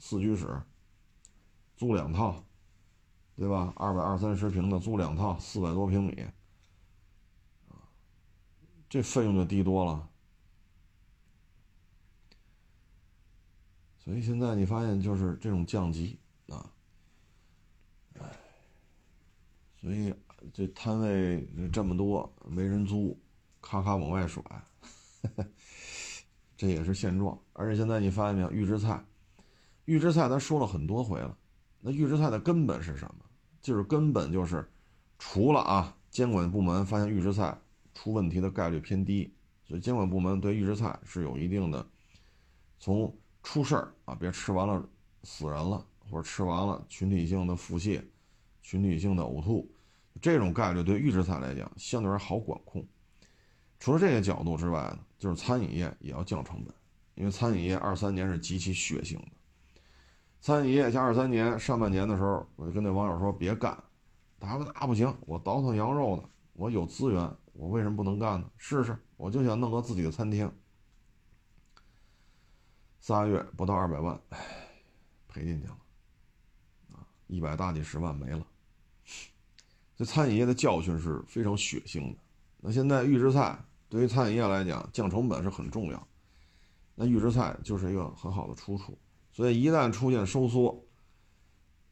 [0.00, 0.60] 四居室，
[1.76, 2.44] 租两套，
[3.36, 3.72] 对吧？
[3.76, 6.26] 二百二三十平的租两套，四百多平米，
[8.88, 10.08] 这费用就低多了。
[13.98, 16.72] 所以现在你发现就是这种降级啊。
[19.80, 20.12] 所以
[20.52, 23.18] 这摊位这么多没人租，
[23.60, 24.42] 咔咔往外甩，
[26.56, 27.38] 这也是现状。
[27.52, 29.04] 而且现在你发现没有，预制菜，
[29.84, 31.36] 预制菜咱说了很多回了。
[31.80, 33.24] 那预制菜的根本是什么？
[33.60, 34.68] 就是根本就是，
[35.18, 37.56] 除了啊，监管部门发现预制菜
[37.94, 39.32] 出问题的概率偏低，
[39.64, 41.86] 所以监管部门对预制菜是有一定的，
[42.78, 44.88] 从出事儿啊，别吃完了
[45.22, 48.02] 死人了，或者吃完了群体性的腹泻。
[48.68, 49.66] 群体性的呕吐，
[50.20, 52.86] 这种概率对预制菜来讲相对而言好管控。
[53.80, 56.74] 除了这个角度之外呢，就是餐饮业也要降成本，
[57.14, 59.28] 因为餐饮业二三年是极其血性的。
[60.42, 63.82] 餐饮业像二三年上半年的时候，我就跟那网友说别干，
[64.38, 68.50] 他说那不行，我倒腾羊肉呢，我有资源，我为什么不能干呢？
[68.58, 70.52] 试试，我就想弄个自己的餐厅。
[73.00, 74.20] 仨月不到二百万，
[75.26, 75.78] 赔进去了，
[76.92, 78.46] 啊，一百大几十万没了。
[79.98, 82.18] 这餐饮业的教训是非常血腥的。
[82.60, 83.58] 那现在预制菜
[83.88, 86.06] 对于餐饮业来讲，降成本是很重要。
[86.94, 88.96] 那预制菜就是一个很好的出处。
[89.32, 90.80] 所以一旦出现收缩，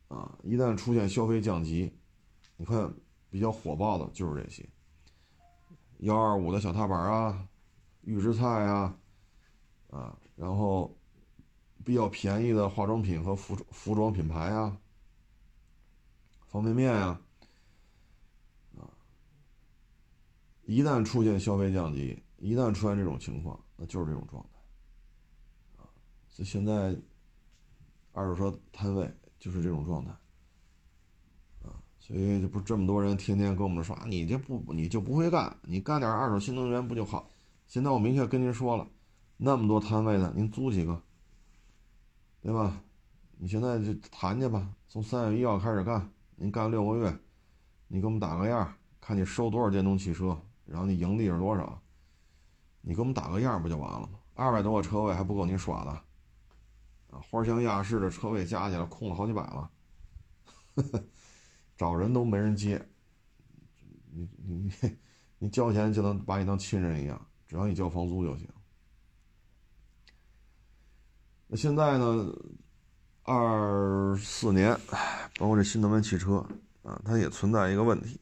[0.07, 1.93] 啊，一旦出现消费降级，
[2.57, 2.95] 你看
[3.29, 4.65] 比较火爆的就是这些：
[5.99, 7.45] 幺二五的小踏板啊，
[8.03, 8.97] 预制菜啊，
[9.91, 10.97] 啊，然后
[11.85, 14.77] 比较便宜的化妆品和服服装品牌啊，
[16.47, 17.21] 方便面呀。
[20.67, 25.87] 一旦出现消费降级，一旦出现这种情况，那就是这种状态，啊，
[26.29, 26.95] 所以现在
[28.13, 30.11] 二手车摊位就是这种状态，
[31.63, 37.31] 啊，所以就不这么多人天天跟我们说啊，你这不你就不会干，你干点二手新能源不就好？
[37.69, 38.89] 现在我明确跟您说了，
[39.37, 41.01] 那么多摊位呢，您租几个，
[42.43, 42.83] 对吧？
[43.39, 47.17] 你现在就谈去吧，从三月一号开始干，您干六个月，
[47.87, 50.37] 你给我们打个样，看你收多少电动汽车。
[50.67, 51.81] 然后你盈利是多少？
[52.83, 54.19] 你给我们打个样不就完了吗？
[54.35, 55.91] 二百多个车位还不够你耍的，
[57.11, 59.71] 啊，花香亚市的车位加起来空了好几百了，
[61.77, 62.87] 找人都没人接，
[64.13, 64.97] 你你你
[65.39, 68.49] 你交钱就能把你当亲人一样，只要你交房租就行。
[71.47, 72.33] 那现在呢？
[73.29, 74.79] 二四年，
[75.37, 76.37] 包括这新能源汽车
[76.85, 78.21] 啊，它也存在一个问题。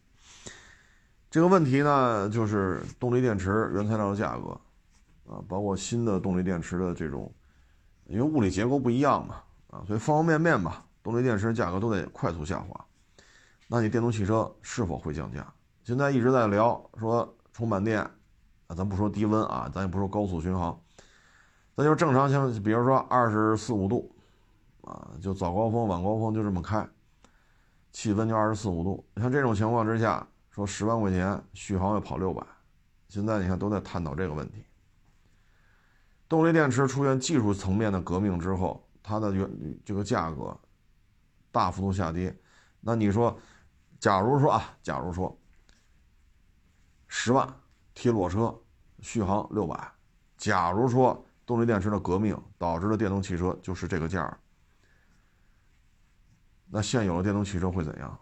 [1.34, 4.50] 这个问题呢，就是动力电池原材料的价格，
[5.26, 7.28] 啊，包括新的动力电池的这种，
[8.04, 12.84] 因为物理结构不一样嘛，啊，所以方方面面吧，动力电池价格都得快速下滑。
[13.66, 15.52] 那你电动汽车是否会降价？
[15.82, 18.00] 现在一直在聊说充满电，
[18.68, 20.80] 啊，咱不说低温啊，咱也不说高速巡航，
[21.74, 24.08] 咱就正常像比如说二十四五度，
[24.82, 26.88] 啊，就早高峰晚高峰就这么开，
[27.90, 29.04] 气温就二十四五度。
[29.16, 30.24] 像这种情况之下。
[30.54, 32.46] 说十万块钱续航要跑六百，
[33.08, 34.64] 现在你看都在探讨这个问题。
[36.28, 40.56] 动力电池出现技术层面的革命之后，它的原这个价格
[41.50, 42.32] 大幅度下跌。
[42.78, 43.36] 那你说，
[43.98, 45.36] 假如说啊，假如说
[47.08, 47.52] 十万
[47.92, 48.56] 贴裸车
[49.00, 49.92] 续航六百，
[50.36, 54.38] 假如说动力电池的革命导致了电动汽车就是这个价
[56.66, 58.16] 那现有的电动汽车会怎样？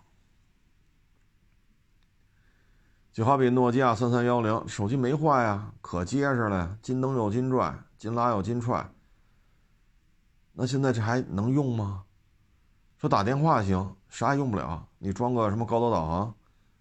[3.13, 8.91] 就好比诺基亚三三幺零手机没坏啊，可结实了，金灯又金拽，金拉又金踹。
[10.55, 12.05] 那现在这还能用吗？
[12.97, 14.89] 说打电话行，啥也用不了。
[14.99, 16.35] 你装个什么高德导航，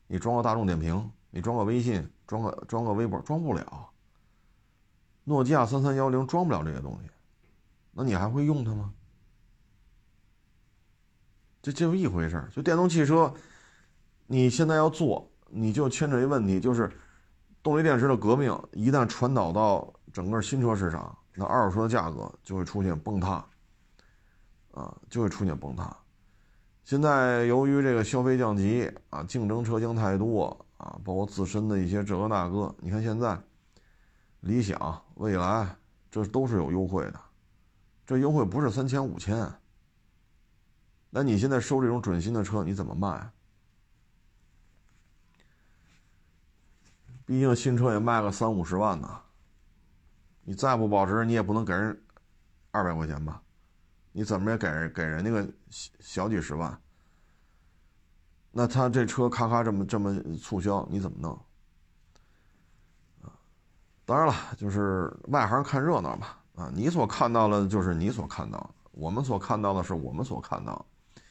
[0.07, 3.89] 你装个大众点评，你装个微信，装个装个微博，装不了。
[5.25, 7.09] 诺基亚三三幺零装不了这些东西，
[7.91, 8.93] 那你还会用它吗？
[11.61, 13.33] 这这就一回事就电动汽车，
[14.27, 15.27] 你现在要做。
[15.53, 16.91] 你就牵扯一问题，就是
[17.61, 23.45] 动力电池的革命一旦传导到整个新车市场，那二手车的价格就会出现崩塌，
[24.71, 25.95] 啊，就会出现崩塌。
[26.83, 33.39] 现在由于这个消费降级啊，竞争车型太多啊，包括自身的一些这个那个，你看现在
[34.39, 35.75] 理想、蔚来
[36.09, 37.19] 这都是有优惠的，
[38.05, 39.47] 这优惠不是三千五千，
[41.09, 43.29] 那你现在收这种准新的车，你怎么卖？
[47.31, 49.21] 毕竟新车也卖个三五十万呢，
[50.43, 51.97] 你再不保值，你也不能给人
[52.71, 53.41] 二百块钱吧？
[54.11, 56.77] 你怎么也给人给人那个小几十万？
[58.51, 61.39] 那他这车咔咔这么这么促销，你怎么弄？
[64.03, 66.27] 当然了，就是外行看热闹嘛。
[66.55, 71.21] 啊，你所看到的，就是你所看到的；我们所看到的，是我们所看到的。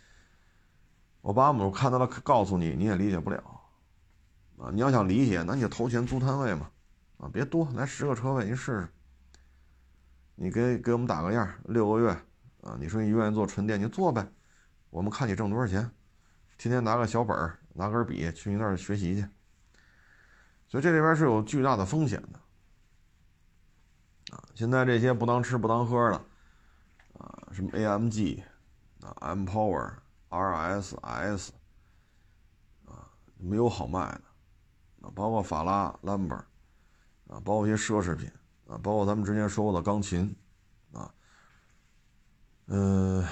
[1.20, 3.59] 我把我们看到的告诉你，你也理解不了。
[4.61, 6.70] 啊，你要想理解，那你就投钱租摊位嘛，
[7.16, 8.88] 啊，别多，来十个车位，你试试。
[10.34, 12.11] 你给给我们打个样，六个月，
[12.61, 14.30] 啊，你说你愿意做纯电，你做呗，
[14.90, 15.90] 我们看你挣多少钱，
[16.58, 19.26] 天天拿个小本儿，拿根笔去你那儿学习去。
[20.68, 22.38] 所以这里边是有巨大的风险的，
[24.36, 26.16] 啊，现在这些不当吃不当喝的，
[27.18, 28.42] 啊，什么 AMG，
[29.02, 30.94] 啊，M Power，RSS，
[32.86, 33.08] 啊，
[33.38, 34.30] 没有好卖的。
[35.01, 36.36] 啊，包括法拉、兰博，
[37.28, 38.30] 啊，包括一些奢侈品，
[38.66, 40.34] 啊，包括咱们之前说过的钢琴，
[40.92, 41.12] 啊，
[42.66, 43.26] 嗯，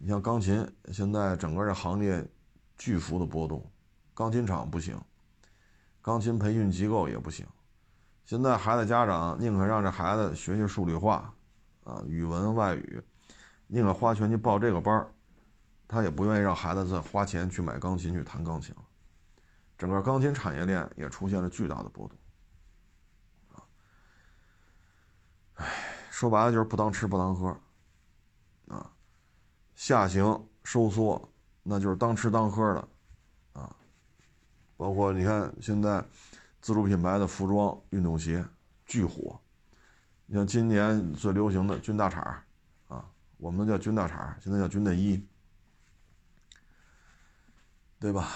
[0.00, 2.26] 你像钢琴，现在整个这行业
[2.76, 3.64] 巨幅的波动，
[4.12, 5.00] 钢琴厂不行，
[6.02, 7.46] 钢琴培训机构也不行，
[8.24, 11.32] 现在孩子家长宁可让这孩子学学数理化，
[11.84, 13.02] 啊，语文、外语，
[13.66, 15.06] 宁可花钱去报这个班，
[15.88, 18.82] 他也不愿意让孩子再花钱去买钢琴去弹钢琴了。
[19.76, 22.16] 整个钢琴产业链也出现了巨大的波动，
[23.52, 23.66] 啊，
[25.54, 25.66] 哎，
[26.10, 27.48] 说白了就是不当吃不当喝，
[28.68, 28.90] 啊，
[29.74, 31.28] 下行收缩，
[31.62, 32.88] 那就是当吃当喝的，
[33.60, 33.76] 啊，
[34.76, 36.02] 包括你看现在
[36.60, 38.46] 自主品牌的服装、运动鞋
[38.86, 39.38] 巨火，
[40.26, 42.20] 你像今年最流行的军大衩，
[42.86, 45.26] 啊，我们叫军大衩，现在叫军大衣，
[47.98, 48.30] 对吧？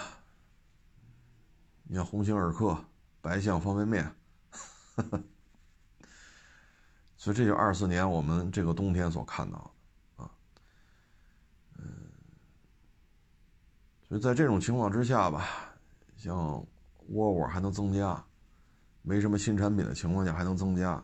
[1.91, 2.79] 你像鸿星尔克、
[3.23, 4.15] 白象方便面，
[7.17, 9.59] 所以这就二四年我们这个冬天所看到
[10.17, 10.31] 的啊，
[11.79, 12.11] 嗯，
[14.07, 15.49] 所以在这种情况之下吧，
[16.19, 16.37] 像
[17.09, 18.23] 沃尔沃还能增加，
[19.01, 21.03] 没什么新产品的情况下还能增加，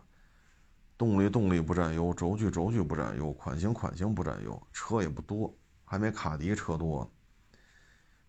[0.99, 7.11] 动力动力不占优，轴距轴距不占优，款型款型不占优，车也不多，还没卡迪车多。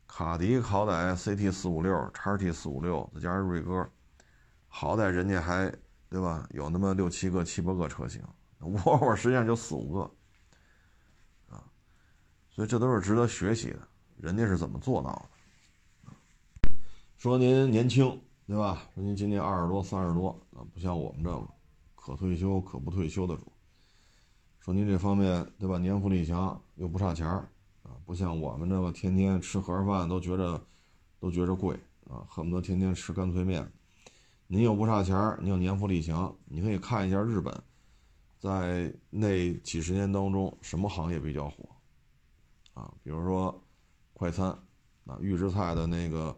[0.07, 3.89] 卡迪好歹 CT 四五六、叉 T 四五六，再加上锐歌，
[4.67, 5.69] 好歹人家还
[6.09, 6.47] 对吧？
[6.51, 8.21] 有那么六七个、七八个车型，
[8.59, 10.01] 沃尔沃实际上就四五个，
[11.49, 11.63] 啊，
[12.49, 13.87] 所以这都是值得学习的，
[14.17, 16.11] 人家是怎么做到的？
[17.17, 18.83] 说您年轻对吧？
[18.93, 21.45] 说您今年二十多、三十多啊，不像我们这个
[21.95, 23.51] 可退休可不退休的主。
[24.59, 25.77] 说您这方面对吧？
[25.77, 27.49] 年富力强又不差钱儿。
[28.05, 30.61] 不像我们这个天天吃盒饭都觉着，
[31.19, 31.75] 都觉着贵
[32.07, 33.69] 啊，恨不得天天吃干脆面。
[34.47, 37.51] 您又不差钱儿您又年富力强，你可以看一下日本，
[38.39, 41.67] 在那几十年当中，什么行业比较火？
[42.75, 43.63] 啊，比如说
[44.13, 44.49] 快餐，
[45.05, 46.37] 啊，预制菜的那个，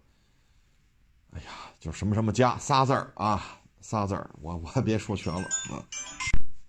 [1.32, 1.48] 哎呀，
[1.80, 3.44] 就什么什么家仨字儿啊，
[3.82, 5.84] 仨字儿，我我还别说全了啊。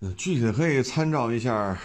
[0.01, 1.79] 嗯，具体可以参照一下，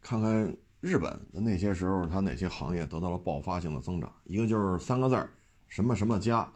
[0.00, 4.14] 看看日本的那些时候，它哪些行业得到了爆发性的增长。
[4.24, 5.30] 一个就是三个字儿，
[5.66, 6.46] 什么什么家，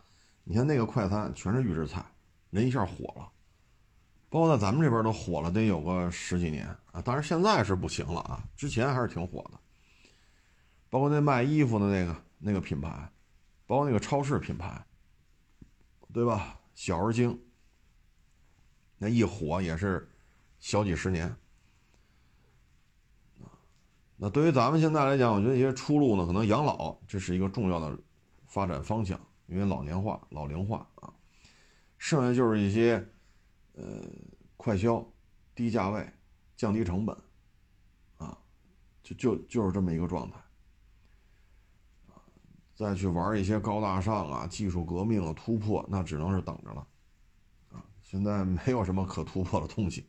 [0.45, 2.05] 你看那个快餐全是预制菜，
[2.51, 3.27] 人一下火了，
[4.29, 7.01] 包括在咱们这边都火了，得有个十几年啊。
[7.01, 9.59] 当然现在是不行了啊，之前还是挺火的。
[10.91, 13.11] 包括那卖衣服的那个那个品牌，
[13.67, 14.85] 包括那个超市品牌，
[16.13, 16.61] 对吧？
[16.75, 17.41] 小而精，
[18.99, 20.07] 那一火也是
[20.59, 21.35] 小几十年。
[24.21, 27.97] 那对于咱们现在来讲，我觉得一些出路呢，可能养老这是一个重要的
[28.47, 31.15] 发展方向，因为老年化、老龄化啊。
[31.99, 32.95] 剩下就是一些
[33.75, 33.85] 呃
[34.57, 35.07] 快消、
[35.55, 36.05] 低价位、
[36.57, 37.17] 降低成本
[38.17, 38.37] 啊，
[39.05, 40.37] 就就就是这么一个状态。
[42.09, 42.19] 啊
[42.75, 46.87] 再去玩一些高大上啊、技术革命的突破，那只能是等着了，
[47.71, 50.09] 啊，现在没有什么可突破的东西。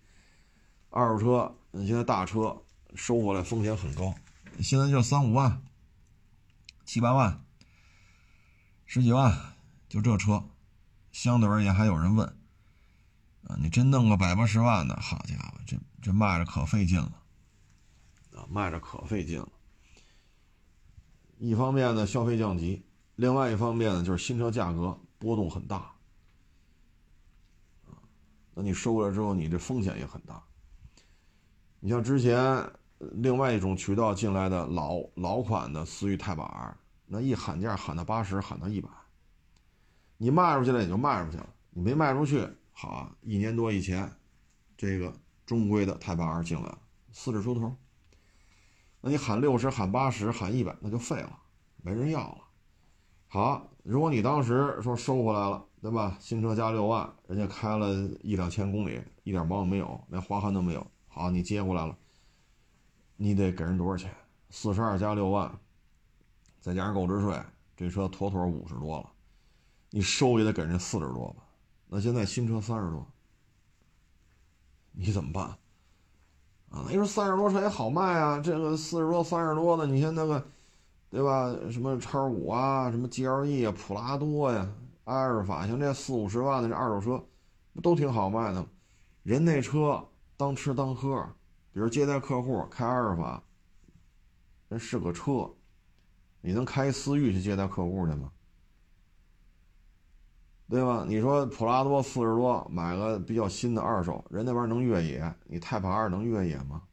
[0.92, 1.56] 二手车，
[1.86, 2.56] 现在大车
[2.96, 4.14] 收回来风险很高，
[4.62, 5.62] 现在就三五万、
[6.86, 7.44] 七八万、
[8.86, 9.56] 十几万，
[9.88, 10.44] 就这车，
[11.12, 12.28] 相对而言还有人问，
[13.44, 17.14] 啊，你真弄个百八十万的，好家伙，这这卖着可费劲了，
[18.36, 19.50] 啊，卖着可费劲了。
[21.38, 22.84] 一方面呢，消费降级；
[23.16, 25.92] 另外一方面呢，就是新车价格波动很大，
[28.56, 30.44] 那你收过来之后，你这风险也很大。
[31.80, 32.70] 你像之前
[33.00, 38.90] 另外一种渠道进来的老老款的思域泰巴 R，那一喊价喊到八十，喊到一百，
[40.18, 44.12] 你卖出去了也就卖出去了，你没卖出去，好啊，一年多以前，
[44.78, 45.14] 这个
[45.46, 46.78] 中规的泰巴 R 进来了，
[47.12, 47.74] 四十出头。
[49.02, 51.40] 那你喊六十、喊八十、喊一百，那就废了，
[51.82, 52.38] 没人要了。
[53.28, 56.18] 好，如果你当时说收回来了，对吧？
[56.20, 60.86] 新车加六万，人家开了一两千公里，一点毛病没有，连划痕都没有。
[61.08, 61.98] 好，你接过来了，
[63.22, 64.10] 你得给人多少钱？
[64.50, 65.54] 四十二加六万，
[66.62, 67.38] 再加上购置税，
[67.76, 69.12] 这车妥妥五十多了。
[69.90, 71.44] 你收也得给人四十多吧？
[71.88, 73.06] 那现在新车三十多，
[74.94, 75.46] 你怎么办？
[76.70, 80.48] 啊，你说三十多车也好卖啊，这个四十多、三十多的，你像那个，
[81.10, 81.54] 对吧？
[81.70, 84.66] 什么叉五啊，什么 GLE 啊，普拉多呀，
[85.04, 87.22] 阿尔法，像这四五十万的这二手车，
[87.74, 88.68] 不都挺好卖的吗？
[89.24, 90.08] 人那车
[90.38, 91.28] 当吃当喝，
[91.72, 93.44] 比如接待客户开阿尔法，
[94.68, 95.50] 人是个车，
[96.42, 98.32] 你能开思域去接待客户去吗？
[100.68, 101.04] 对吧？
[101.08, 106.84] 你说普拉多四十多，买个比较新的二手，人那玩能越野，你泰帕二能越野吗？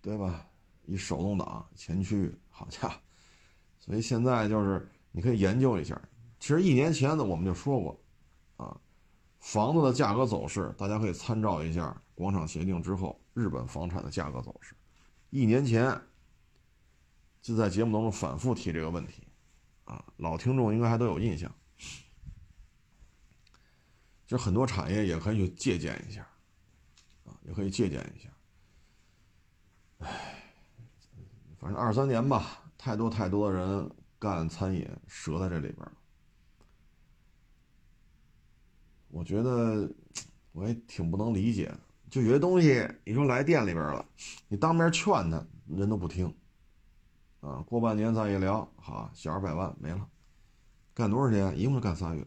[0.00, 0.46] 对吧？
[0.86, 2.94] 一手动挡前驱，好家伙！
[3.80, 6.00] 所以现在就是你可以研究一下。
[6.38, 8.00] 其实一年前呢，我们就说过，
[8.56, 8.80] 啊，
[9.40, 14.74] 房子的价格走势，大家可以参照一下广场协定之后日本房产的价格走势。
[15.30, 15.96] 一年前
[17.40, 19.22] 就在节目当中反复提这个问题。
[19.84, 21.50] 啊，老听众应该还都有印象，
[24.26, 26.20] 就很多产业也可以去借鉴一下，
[27.24, 28.28] 啊，也可以借鉴一下。
[30.00, 30.44] 唉，
[31.58, 35.92] 反正二三年吧，太多太多的人干餐饮，折在这里边了。
[39.08, 39.90] 我觉得
[40.52, 41.74] 我也挺不能理解，
[42.10, 44.04] 就有些东西，你说来店里边了，
[44.48, 46.34] 你当面劝他，人都不听。
[47.40, 50.08] 啊，过半年再一聊，好，小二百万没了，
[50.92, 51.58] 干多少天？
[51.58, 52.26] 一共干仨月。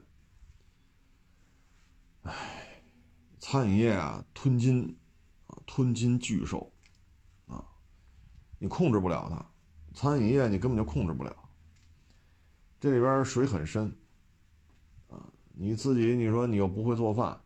[2.24, 2.82] 唉，
[3.40, 4.98] 餐饮业啊，吞金，
[5.48, 6.72] 啊，吞金巨兽，
[7.48, 7.66] 啊，
[8.60, 9.46] 你控制不了它。
[9.94, 11.36] 餐饮业你根本就控制不了，
[12.80, 13.94] 这里边水很深，
[15.10, 17.42] 啊，你自己你说你又不会做饭，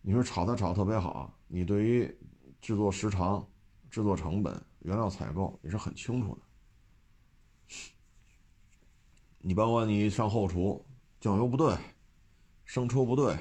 [0.00, 2.18] 你说炒它炒特别好，你对于
[2.60, 3.46] 制作时长、
[3.90, 6.42] 制作成本、原料采购你是很清楚的。
[9.38, 10.84] 你包括你上后厨，
[11.20, 11.76] 酱油不对，
[12.64, 13.34] 生抽不对，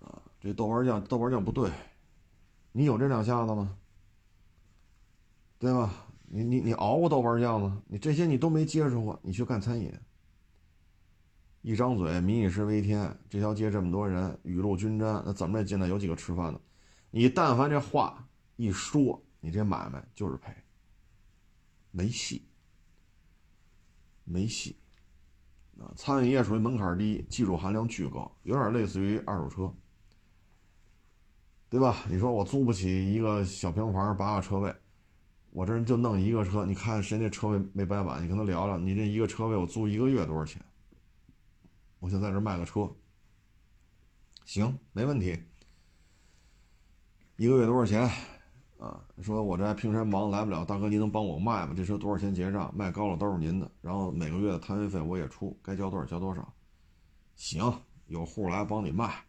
[0.00, 1.70] 啊，这豆瓣酱豆瓣酱不对，
[2.72, 3.76] 你有这两下子吗？
[5.58, 6.06] 对吧？
[6.28, 7.82] 你你你熬过豆瓣酱吗？
[7.86, 9.92] 你这些你都没接触过，你去干餐饮，
[11.66, 16.60] 一张嘴民以食为天，这条街这么多人雨露均沾，那怎么也进来有几个吃饭的？
[17.10, 20.54] 你但凡这话一说，你这买卖就是赔，
[21.90, 22.46] 没戏。
[24.22, 24.76] 没戏。
[25.80, 29.74] 啊，餐饮业属于门槛低，技术含量巨高，有点类似于二手车，
[31.68, 31.96] 对吧？
[32.08, 34.72] 你说我租不起一个小平房八个车位，
[35.50, 40.64] 我这人就弄一个车，你看谁那车位没摆满，你跟他聊聊，你这一个车位我租一个月多少钱？
[41.98, 42.94] 我想在这卖个车，
[44.44, 45.38] 行，没问题。
[47.36, 48.10] 一个月多少钱？
[48.78, 51.72] 啊，说我这平时忙来不了，大哥您能帮我卖吗？
[51.74, 52.70] 这车多少钱结账？
[52.76, 56.54] 卖高了都是您的，然后每个月的摊位费我也出，该交多少交多少。
[57.34, 59.24] 行，有户来帮你卖，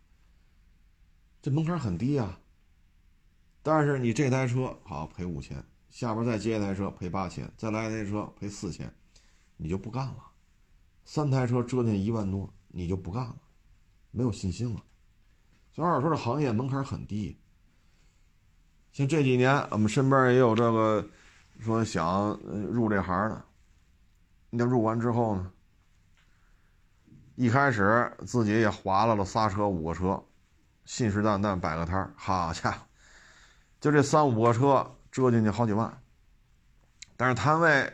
[1.41, 2.41] 这门槛很低啊。
[3.63, 8.93] 但是你这台车好赔五千，下边再接一台车赔八千，再来一台车赔四千，
[9.55, 10.31] 你就不干了。
[11.05, 13.35] 三台车折腾一万多，你就不干了，
[14.11, 14.83] 没有信心了。
[15.71, 17.39] 所以二手车的行业门槛很低。
[18.91, 21.07] 像这几年，我们身边也有这个
[21.59, 22.31] 说想
[22.71, 23.45] 入这行的。
[24.49, 25.51] 那入完之后呢，
[27.35, 30.23] 一开始自己也划拉了仨车五个车，
[30.85, 32.87] 信誓旦旦摆个摊，好家伙，
[33.79, 36.01] 就这三五个车折进去好几万。
[37.15, 37.93] 但是摊位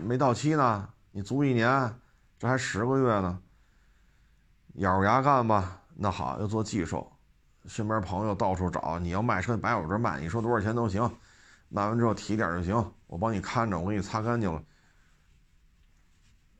[0.00, 1.98] 没到期呢，你租一年，
[2.38, 3.41] 这还十个月呢，
[4.74, 5.80] 咬着牙干吧。
[5.94, 7.10] 那好，要做寄售。
[7.66, 11.00] 身边朋友到处找，你要卖车摆我这卖，你说多少钱都行，
[11.68, 14.60] 卖完之后提点就行，我帮你看着，我给你擦干净了。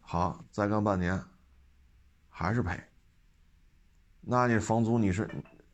[0.00, 1.20] 好，再干半年，
[2.28, 2.80] 还是赔。
[4.20, 5.28] 那你房租你是，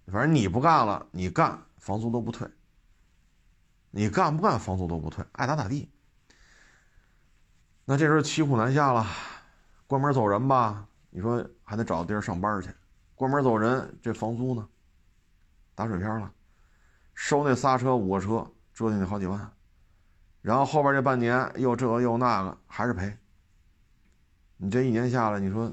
[0.06, 2.48] 反正你不干了，你干房租都不退。
[3.90, 5.90] 你干不干房租都不退，爱咋咋地。
[7.84, 9.06] 那这时候骑虎难下了，
[9.86, 10.87] 关门走人吧？
[11.10, 12.70] 你说还得找个地儿上班去，
[13.14, 14.68] 关门走人，这房租呢？
[15.74, 16.32] 打水漂了，
[17.14, 19.52] 收那仨车五个车折腾去好几万，
[20.42, 23.16] 然后后边这半年又这个又那个，还是赔。
[24.56, 25.72] 你这一年下来，你说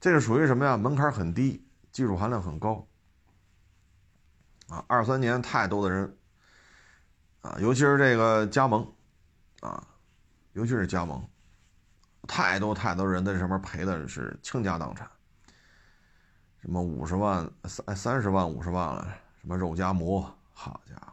[0.00, 0.76] 这是属于什么呀？
[0.76, 2.86] 门槛很低，技术含量很高。
[4.68, 6.18] 啊，二三年太多的人，
[7.42, 8.92] 啊，尤其是这个加盟，
[9.60, 9.86] 啊，
[10.54, 11.24] 尤其是加盟，
[12.26, 15.08] 太多太多人在上面赔的是倾家荡产。
[16.60, 19.16] 什么五十万三三十万五十万了？
[19.40, 20.28] 什么肉夹馍？
[20.52, 21.12] 好家伙，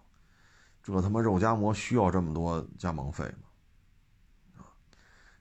[0.82, 4.66] 这他妈肉夹馍需要这么多加盟费吗？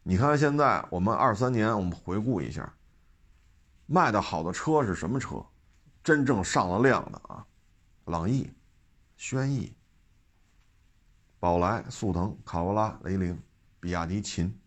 [0.02, 2.74] 你看现在我们二三年，我们回顾一下，
[3.86, 5.42] 卖的好的车是什么车？
[6.02, 7.46] 真正上了量的啊，
[8.06, 8.52] 朗逸、
[9.16, 9.74] 轩逸、
[11.38, 13.40] 宝来、速腾、卡罗拉、雷凌、
[13.78, 14.58] 比亚迪秦。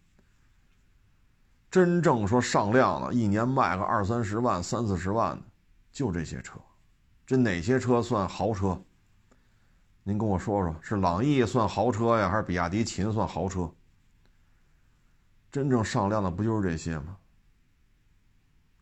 [1.76, 5.44] 真正说上量的，一年卖个二三十万、三四十万的，
[5.92, 6.58] 就这些车。
[7.26, 8.82] 这哪些车算豪车？
[10.02, 13.70] 您跟我说说，是朗逸算豪车呀，还是比亚迪秦算豪车？
[15.52, 17.18] 真正上量的不就是这些吗？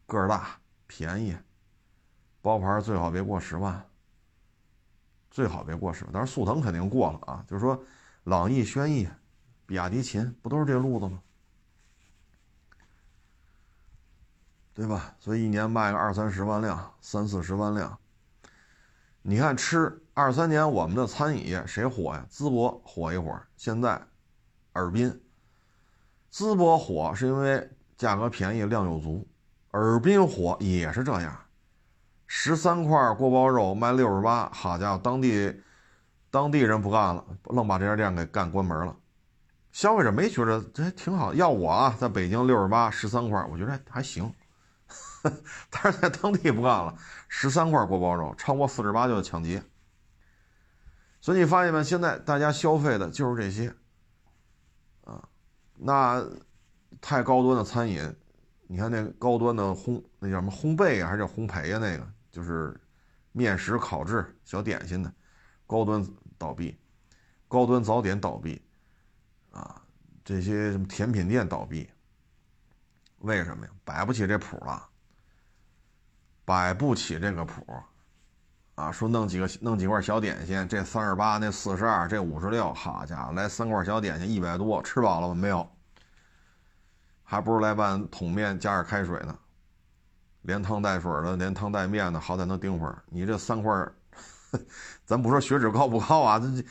[0.06, 0.50] 个儿大、
[0.86, 1.36] 便宜，
[2.44, 3.84] 包牌最好别过十万，
[5.32, 6.12] 最好别过十万。
[6.14, 7.44] 但是速腾肯定过了啊。
[7.48, 7.84] 就是说，
[8.26, 9.10] 朗逸、轩逸、
[9.66, 11.20] 比亚迪秦，不都是这路子吗？
[14.74, 15.14] 对吧？
[15.20, 17.98] 所以一年卖个二三十万辆，三四十万辆。
[19.22, 22.26] 你看吃二三年我们的餐饮业谁火呀？
[22.30, 24.02] 淄博火一会儿，现在
[24.74, 25.22] 尔滨。
[26.32, 29.26] 淄博火是因为价格便宜，量又足；
[29.72, 31.38] 尔滨火也是这样，
[32.26, 35.62] 十三块锅包肉卖六十八，好家伙，当地
[36.32, 38.96] 当地人不干了，愣把这家店给干关门了。
[39.72, 44.34] 消费者没觉得这还挺好，要我啊，在北京六十八十三块，我觉得还行。
[45.72, 46.98] 但是在当地不干了，
[47.30, 49.64] 十三块锅包肉超过四十八就抢劫。
[51.22, 51.82] 所以你发现没？
[51.82, 53.74] 现在大家消费的就是这些，
[55.06, 55.24] 啊，
[55.76, 56.22] 那
[57.00, 58.14] 太高端的餐饮，
[58.68, 61.78] 你看那高端的烘那叫什么烘焙啊，还是叫烘焙呀？
[61.78, 62.78] 那个就是
[63.32, 65.14] 面食、烤制、小点心的，
[65.66, 66.06] 高端
[66.38, 66.78] 倒闭，
[67.48, 68.62] 高端早点倒闭，
[69.52, 69.82] 啊，
[70.26, 71.90] 这些什么甜品店倒闭，
[73.20, 73.72] 为什么呀？
[73.86, 74.90] 摆不起这谱了。
[76.46, 77.66] 摆不起这个谱，
[78.76, 85.36] 啊，说弄几个弄几块小点心，这三十八，那四十二，这五十六，好家伙，来三块小点心，一百多，吃饱了吗？
[85.36, 85.70] 没有，
[87.24, 89.38] 还不如来碗桶面加点开水呢，
[90.42, 93.04] 连汤带水的，连汤带面的，好歹能顶会儿。
[93.08, 93.88] 你这三块，
[95.06, 96.66] 咱不说血脂高不高啊，这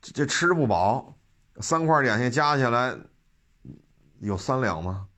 [0.00, 1.14] 这这吃不饱，
[1.60, 2.96] 三块点心加起来
[4.20, 5.08] 有三两吗？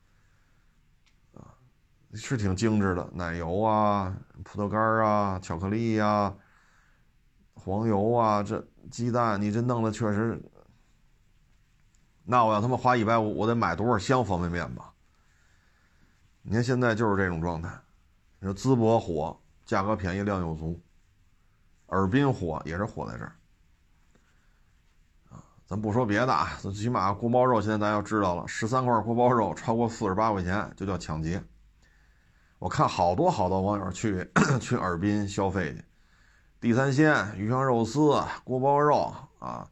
[2.16, 6.34] 是挺精致的，奶油啊、葡萄干啊、巧克力呀、
[7.54, 10.42] 黄油啊，这鸡蛋，你这弄的确实
[12.24, 14.92] 那我要他妈花一百五，我得买多少箱方便面吧？
[16.42, 17.70] 你看现在就是这种状态。
[18.38, 20.80] 你说淄博火，价格便宜，量又足；
[21.86, 23.32] 尔滨火也是火在这儿。
[25.30, 31.42] 啊，咱不说别的啊，最起码锅包肉现在咱要知道了，十三块锅包肉超过四十八块钱就叫抢劫。
[32.58, 34.28] 我看好多好多网友去
[34.60, 35.84] 去尔滨消费去，
[36.58, 39.68] 地三鲜、鱼香肉丝、锅包肉啊，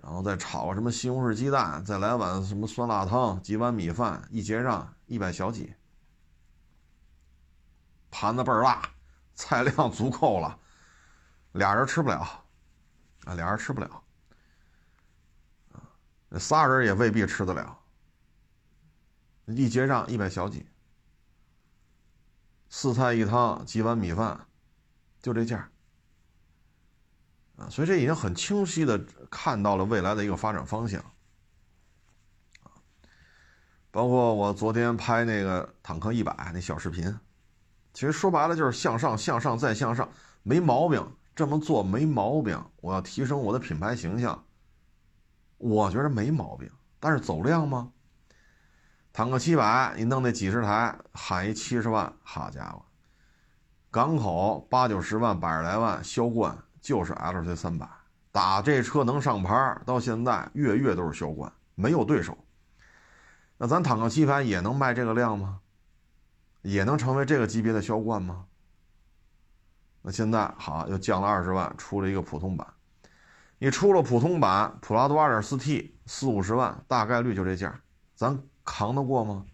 [0.00, 5.74] 然后再炒个什么西红柿鸡蛋，再来碗什么酸辣汤，几碗米饭，一结账一百小几，
[8.10, 8.82] 盘子倍儿大，
[9.34, 10.56] 菜量足够了，
[11.52, 12.20] 俩人吃不了，
[13.24, 14.02] 啊，俩人吃不了，
[15.72, 15.82] 啊，
[16.38, 17.76] 仨人也未必吃得了，
[19.46, 20.64] 一结账一百小几。
[22.76, 24.48] 四菜一汤，几碗米饭，
[25.22, 25.70] 就这价
[27.56, 27.70] 啊！
[27.70, 29.00] 所以这已经很清晰的
[29.30, 31.00] 看到了未来的一个发展方向
[33.92, 37.16] 包括我昨天拍那个坦克一百那小视频，
[37.92, 40.10] 其实说白了就是向上、向上再向上，
[40.42, 42.60] 没毛病，这么做没毛病。
[42.80, 44.44] 我要提升我的品牌形象，
[45.58, 46.68] 我觉得没毛病。
[46.98, 47.92] 但是走量吗？
[49.16, 52.84] 坦克七百，你弄那几十台，喊一七十万，好家伙！
[53.88, 57.88] 港口八九十万，百十来万销冠，就是 LC 三百，
[58.32, 62.36] 打这车能上牌，到现在月月都是销冠，没有对手。
[63.56, 65.60] 那咱坦克七百也能卖这个量吗？
[66.62, 68.46] 也能成为这个级别的销冠吗？
[70.02, 72.66] 那现在好，又降了二十万，出了一个普通版。
[73.58, 77.80] 你出了普通版，普拉多 2.4T，四五十万，大概率就这价，
[78.16, 78.36] 咱。
[78.64, 79.44] 扛得过吗？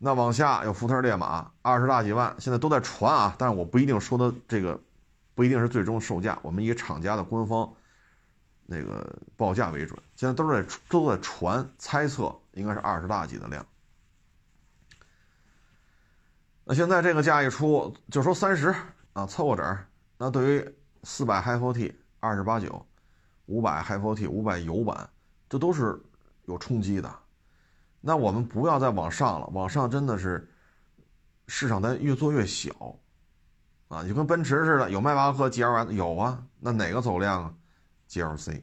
[0.00, 4.80] 那往下有福特烈马，二十大几万，现在都在传啊，但是我不一定说的这个，
[5.34, 7.74] 不一定是最终售价，我们以厂家的官方
[8.64, 10.00] 那个报价为准。
[10.14, 13.66] 现在都在都在传，猜测应该是二十大几的量。
[16.62, 18.72] 那现在这个价一出，就说三十
[19.14, 19.78] 啊，凑个整。
[20.16, 22.86] 那对于四百 HiForT 二十八九，
[23.46, 25.10] 五百 HiForT 五百油版，
[25.48, 26.00] 这都是。
[26.48, 27.14] 有冲击的，
[28.00, 29.46] 那我们不要再往上了。
[29.48, 30.50] 往上真的是
[31.46, 32.72] 市场在越做越小，
[33.88, 37.54] 啊，就跟奔驰似的，有迈巴赫 GLS 有啊，那哪个走量啊
[38.08, 38.62] ？GLC。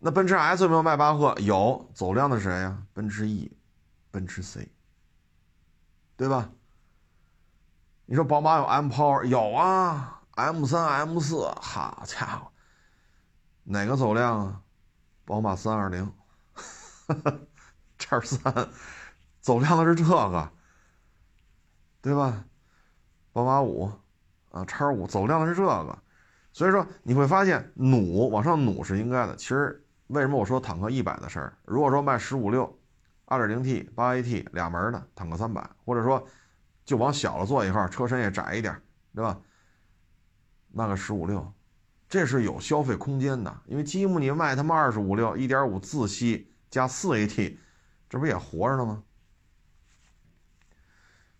[0.00, 1.32] 那奔驰 S 有没有迈巴赫？
[1.38, 2.82] 有，走量的谁呀？
[2.92, 3.56] 奔驰 E，
[4.10, 4.68] 奔驰 C，
[6.16, 6.50] 对吧？
[8.04, 12.50] 你说宝马有 M Power 有啊，M 三 M 四，好家伙，
[13.62, 14.60] 哪个走量啊？
[15.24, 16.12] 宝马三二零，
[17.98, 18.68] 叉三，
[19.40, 20.50] 走量的是这个，
[22.00, 22.44] 对吧？
[23.32, 23.90] 宝马五，
[24.50, 25.98] 啊，叉五走量的是这个，
[26.52, 29.36] 所以说你会发现努往上努是应该的。
[29.36, 31.56] 其实为什么我说坦克一百的事儿？
[31.64, 32.78] 如果说卖十五六，
[33.24, 36.26] 二点零 T 八 AT 俩门的坦克三百，或者说
[36.84, 38.82] 就往小了做一号，车身也窄一点，
[39.14, 39.40] 对吧？
[40.72, 41.52] 卖个十五六。
[42.12, 47.56] 这是有消费空间的，因为吉姆你卖他妈二十五六一点五自吸加四 AT，
[48.06, 49.02] 这不也活着呢吗？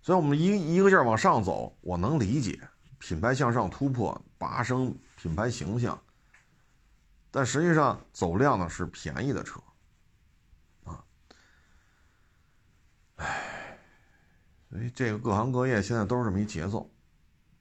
[0.01, 2.59] 所以，我们一一个劲儿往上走，我能理解
[2.99, 6.03] 品牌向上突破，拔升品牌形象。
[7.31, 9.63] 但实际上，走量的是便宜的车，
[10.85, 11.05] 啊，
[13.17, 13.79] 唉，
[14.71, 16.91] 所以这个各行各业现在都是这么一节奏，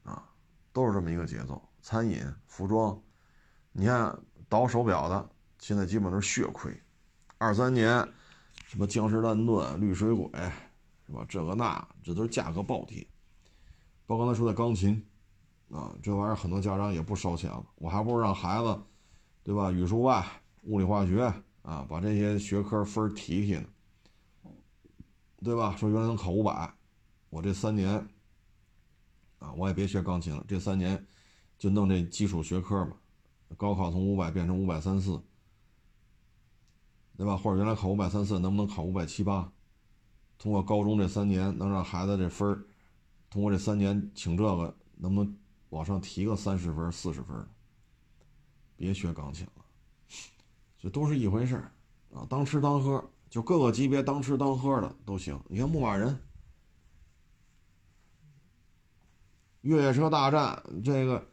[0.03, 0.29] 啊，
[0.71, 1.61] 都是这么一个节奏。
[1.81, 3.01] 餐饮、服装，
[3.71, 4.17] 你看
[4.47, 5.29] 倒手表的，
[5.59, 6.71] 现在基本都是血亏。
[7.37, 8.07] 二三年，
[8.67, 10.29] 什么江诗丹顿、绿水鬼，
[11.07, 11.25] 是吧？
[11.27, 13.05] 这个那，这都是价格暴跌。
[14.05, 15.03] 包括刚才说的钢琴，
[15.71, 18.79] 啊，这玩意儿很多家长也不烧钱了，我还不如让孩子，
[19.41, 19.71] 对吧？
[19.71, 20.23] 语数外、
[20.63, 21.23] 物理化学
[21.63, 23.65] 啊，把这些学科分提提呢，
[25.43, 25.75] 对吧？
[25.75, 26.71] 说原来能考五百，
[27.29, 28.07] 我这三年，
[29.39, 31.03] 啊，我也别学钢琴了，这三年。
[31.61, 32.97] 就弄这基础学科嘛，
[33.55, 35.21] 高考从五百变成五百三四，
[37.15, 37.37] 对吧？
[37.37, 39.53] 或者原来考五百三四，能不能考五百七八？
[40.39, 42.65] 通过高中这三年，能让孩子这分儿，
[43.29, 45.37] 通过这三年请这个，能不能
[45.69, 47.47] 往上提个三十分、四十分？
[48.75, 49.63] 别学钢琴了，
[50.79, 51.71] 这都是一回事儿
[52.11, 52.25] 啊！
[52.27, 55.39] 当吃当喝，就各个级别当吃当喝的都行。
[55.47, 56.19] 你看牧马人、
[59.61, 61.27] 越野车大战这个。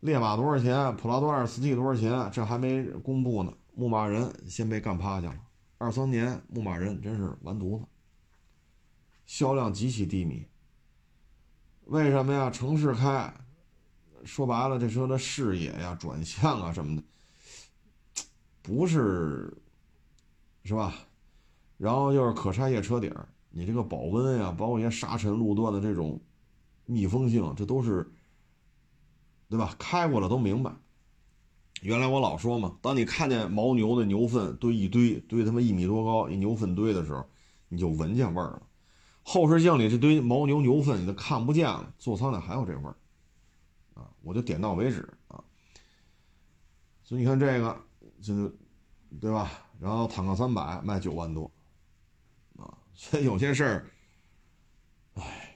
[0.00, 0.96] 烈马多少钱？
[0.96, 2.30] 普拉多二四 T 多少钱？
[2.32, 3.52] 这还没公布呢。
[3.74, 5.38] 牧马人先被干趴下了。
[5.78, 7.84] 二三年，牧马人真是完犊子，
[9.26, 10.44] 销量极其低迷。
[11.86, 12.50] 为什么呀？
[12.50, 13.32] 城市开，
[14.24, 17.02] 说白了，这车的视野呀、 转向啊什么的，
[18.62, 19.56] 不是，
[20.64, 20.94] 是吧？
[21.76, 23.14] 然后就是可拆卸车顶，
[23.50, 26.20] 你这个保温呀，包括一些沙尘路段的这种
[26.86, 28.04] 密封性，这都是，
[29.48, 29.74] 对吧？
[29.78, 30.72] 开过了都明白。
[31.80, 37.24] 原来我老说嘛，当你看见牦牛的牛粪堆一堆，堆他妈一米多高一牛粪堆的时候，
[37.68, 38.62] 你就闻见味儿了。
[39.22, 42.96] 后视镜里这堆牦牛牛粪你都看不见了，座舱里还有这味儿，
[43.94, 45.42] 啊，我就点到为止啊。
[47.04, 47.80] 所以你看这个，
[48.20, 48.58] 就是，
[49.20, 49.50] 对吧？
[49.78, 51.50] 然后坦克三百卖九万多，
[52.56, 53.90] 啊，所以有些事儿，
[55.14, 55.54] 哎，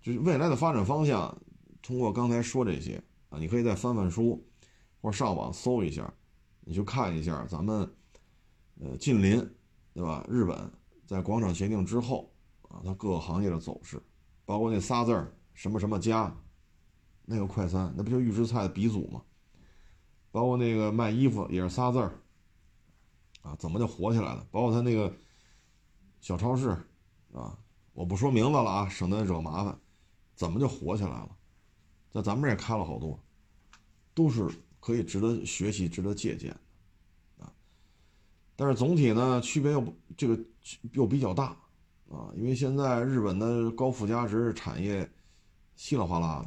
[0.00, 1.36] 就是未来的发展方向，
[1.84, 4.44] 通过刚才说这些啊，你可以再翻翻书。
[5.00, 6.10] 或者上网搜一下，
[6.60, 7.86] 你去看一下咱们，
[8.80, 9.38] 呃，近邻，
[9.92, 10.24] 对吧？
[10.30, 10.72] 日本
[11.04, 12.32] 在广场协定之后
[12.62, 14.02] 啊，它各个行业的走势，
[14.46, 16.34] 包括那仨字儿什么什么家，
[17.26, 19.22] 那个快餐，那不就预制菜的鼻祖吗？
[20.30, 22.18] 包括那个卖衣服也是仨字儿，
[23.42, 24.46] 啊，怎么就火起来了？
[24.50, 25.14] 包括他那个
[26.22, 26.70] 小超市，
[27.34, 27.58] 啊，
[27.92, 29.78] 我不说名字了啊，省得惹麻烦，
[30.34, 31.36] 怎么就火起来了？
[32.14, 33.20] 在咱们这也开了好多，
[34.14, 34.48] 都是。
[34.86, 36.54] 可以值得学习、值得借鉴
[37.38, 37.50] 的，啊，
[38.54, 39.82] 但是总体呢，区别又
[40.14, 40.38] 这个
[40.92, 41.56] 又比较大，
[42.10, 45.10] 啊，因为现在日本的高附加值产业
[45.74, 46.46] 稀里哗啦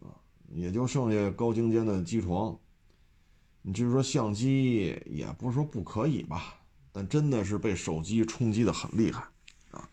[0.00, 0.16] 的，啊，
[0.48, 2.58] 也就剩下高精尖的机床，
[3.60, 6.58] 你就是说相机也不是说不可以吧，
[6.90, 9.28] 但真的是被手机冲击的很厉害，
[9.72, 9.86] 啊，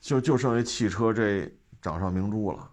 [0.00, 1.48] 就就剩下汽车这
[1.80, 2.68] 掌上明珠了，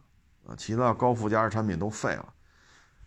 [0.46, 2.34] 啊，其他高附加值产品都废了。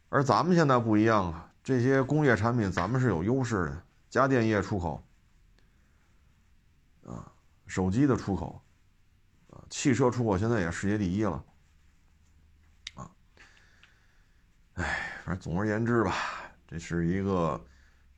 [0.08, 5.02] 而咱们现在不一样啊，这些工业产品咱们是有优势的，家电业出口，
[7.04, 7.30] 啊，
[7.66, 8.62] 手机的出口，
[9.50, 11.44] 啊，汽车出口现在也世界第一了，
[12.94, 13.10] 啊，
[14.74, 16.14] 哎，反正总而言之吧，
[16.68, 17.62] 这是一个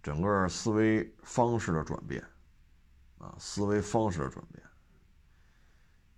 [0.02, 2.22] 整个思维方式的转变，
[3.16, 4.62] 啊，思维方式的转变。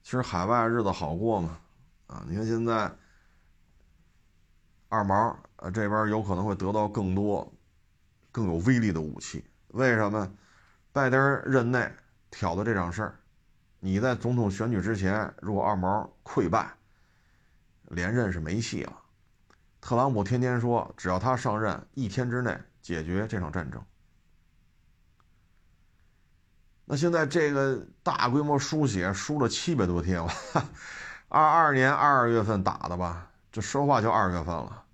[0.03, 1.61] 其实海外日子好过嘛，
[2.11, 2.93] 啊，你看现在。
[4.93, 7.49] 二毛，呃，这边有可能会得到更多、
[8.33, 9.45] 更有威力的武器。
[9.69, 10.29] 为什么？
[10.93, 11.89] 拜登任内
[12.29, 13.15] 挑的这场事儿，
[13.79, 16.75] 你在总统选举之前，如果二毛溃败，
[17.85, 19.01] 连任是没戏了。
[19.81, 23.81] 特朗普天天说，只要他上任，一天之内解决这场战争。
[26.85, 30.33] 那现在这个大规模输血，输了七百多天了，
[31.31, 33.31] 二二年二月份打的吧？
[33.53, 34.85] 这说话就二月份了，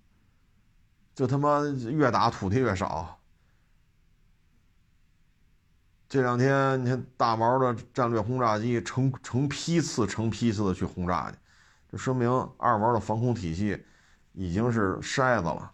[1.15, 1.61] 就他妈
[1.91, 3.19] 越打土地越少。
[6.09, 11.37] 这两天你看大毛的战略轰炸机成成批次、成批次的去轰炸去，
[11.91, 13.85] 这说明二毛的防空体系
[14.33, 15.73] 已经是筛子了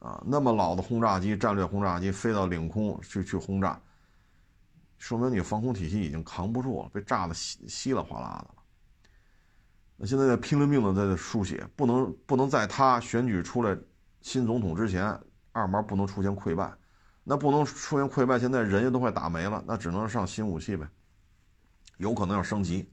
[0.00, 0.22] 啊！
[0.26, 3.80] 那么老的轰炸机、战略轰炸机飞到领空去去轰炸，
[4.98, 8.57] 说明你防空体系已经扛不住了，被炸的稀稀里哗啦的。
[10.00, 13.76] 那现在在拼了命的在输血，不能不能在他选举出来
[14.22, 15.20] 新总统之前，
[15.50, 16.72] 二毛不能出现溃败，
[17.24, 20.88] 那不能出现溃败，现在人家都快打没了，那只能上新武器呗，
[21.96, 22.88] 有可能要升级，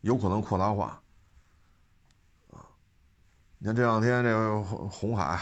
[0.00, 0.98] 有可能扩大化，
[2.52, 2.64] 啊，
[3.58, 5.38] 你看这两天这个红海，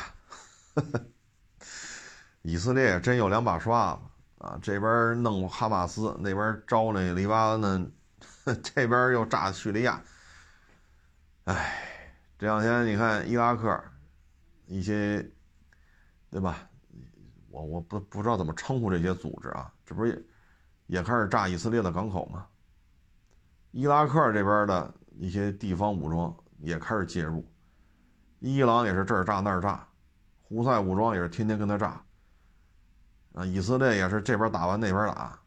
[2.43, 4.01] 以色列真有两把刷子
[4.39, 7.93] 啊，这边弄哈马斯，那边招那黎巴嫩，
[8.65, 10.03] 这边又炸叙利亚。
[11.47, 11.79] 哎，
[12.37, 13.81] 这两天你看伊拉克
[14.67, 15.25] 一些，
[16.29, 16.69] 对吧？
[17.51, 20.29] 我我不不知道怎么称呼这些组织啊，这不是
[20.89, 22.49] 也开始炸以色列的港口吗？
[23.71, 27.49] 伊拉克这边的一些地方武装也开始介入，
[28.41, 29.87] 伊朗也是这儿炸那儿炸，
[30.43, 32.05] 胡塞武装也是天天跟他炸，
[33.35, 35.39] 啊，以色列也是这边打完那边打。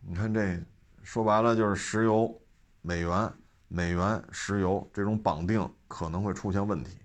[0.00, 0.60] 你看这
[1.04, 2.42] 说白了就是石油、
[2.82, 3.32] 美元。
[3.68, 6.98] 美元、石油这种绑定可能会出现问题，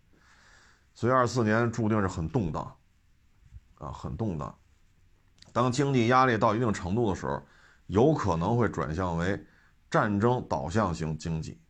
[0.93, 2.77] 所以二四年注定是很动荡，
[3.75, 4.57] 啊，很动荡。
[5.51, 7.43] 当经济压力到一定程度的时候，
[7.87, 9.45] 有可能会转向为
[9.91, 11.61] 战争导向型经济，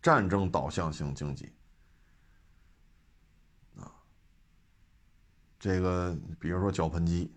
[0.00, 1.54] 战争导向型经济，
[3.76, 3.92] 啊，
[5.58, 7.36] 这个比如说脚盆机，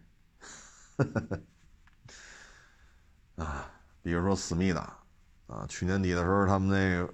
[3.35, 3.69] 啊，
[4.01, 4.97] 比如说思密达。
[5.47, 7.13] 啊，去年底的时候，他们那个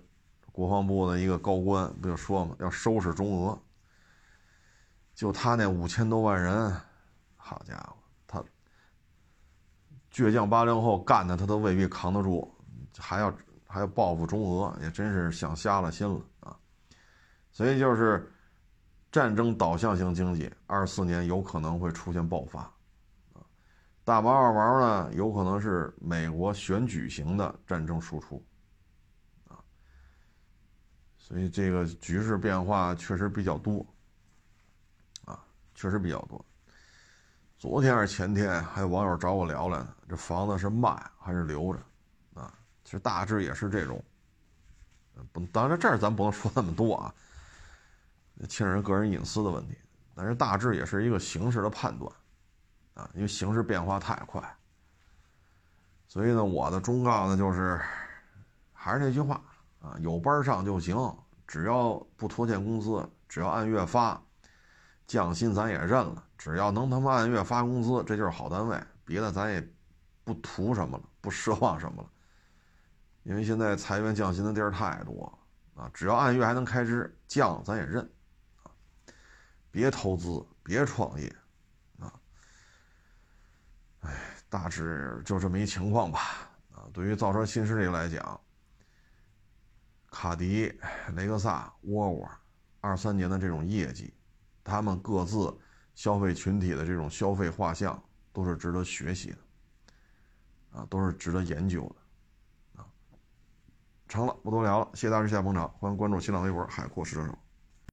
[0.52, 3.60] 国防部的一个高官不就说嘛，要收拾中俄。
[5.16, 6.76] 就他那五千多万人，
[7.38, 8.44] 好家伙，他
[10.12, 12.52] 倔强八零后干的，他都未必扛得住，
[12.98, 13.32] 还要
[13.68, 16.58] 还要报复中俄，也真是想瞎了心了啊！
[17.52, 18.28] 所以就是
[19.12, 22.72] 战争导向型经济，二四年有可能会出现爆发，
[24.06, 28.44] 大毛二毛呢，有可能是美国选举型的战争输出，
[29.48, 29.56] 啊，
[31.18, 33.86] 所以这个局势变化确实比较多，
[35.26, 35.42] 啊，
[35.74, 36.44] 确实比较多。
[37.58, 41.80] 昨天还是前天，还有网友找我聊聊呢，这房子是卖还是留着？
[42.42, 44.04] 啊，其实大致也是这种，
[45.32, 47.14] 不，当然这儿咱不能说那么多啊。
[48.50, 49.78] 牵人个人隐私的问题，
[50.14, 52.12] 但是大致也是一个形势的判断，
[52.94, 54.42] 啊，因为形势变化太快，
[56.08, 57.82] 所以呢，我的忠告呢就是，
[58.72, 59.42] 还是那句话
[59.82, 60.96] 啊，有班上就行，
[61.48, 64.22] 只要不拖欠工资，只要按月发，
[65.08, 69.68] 降薪咱也认了，只要能他妈按月发工资，这就是好单位，别的咱也
[70.24, 72.10] 不图什么了，不奢望什么了，
[73.24, 75.38] 因为现在裁员降薪的地儿太多
[75.76, 78.08] 啊，只要按月还能开支，降咱也认。
[79.72, 81.36] 别投资，别创业，
[82.00, 82.14] 啊，
[84.02, 84.14] 哎，
[84.54, 86.20] 大致就这么一情况吧。
[86.76, 88.40] 啊，对于造车新势力来讲，
[90.12, 90.72] 卡迪、
[91.16, 92.30] 雷克萨、沃尔沃，
[92.80, 94.14] 二三年的这种业绩，
[94.64, 95.52] 他们各自
[95.96, 98.00] 消费群体的这种消费画像，
[98.32, 99.38] 都是值得学习的，
[100.78, 101.82] 啊，都是值得研究
[102.76, 102.86] 的，啊，
[104.08, 107.36] 成了，不多聊了，谢谢大家下捧场，欢迎关注新浪微博海阔试车手。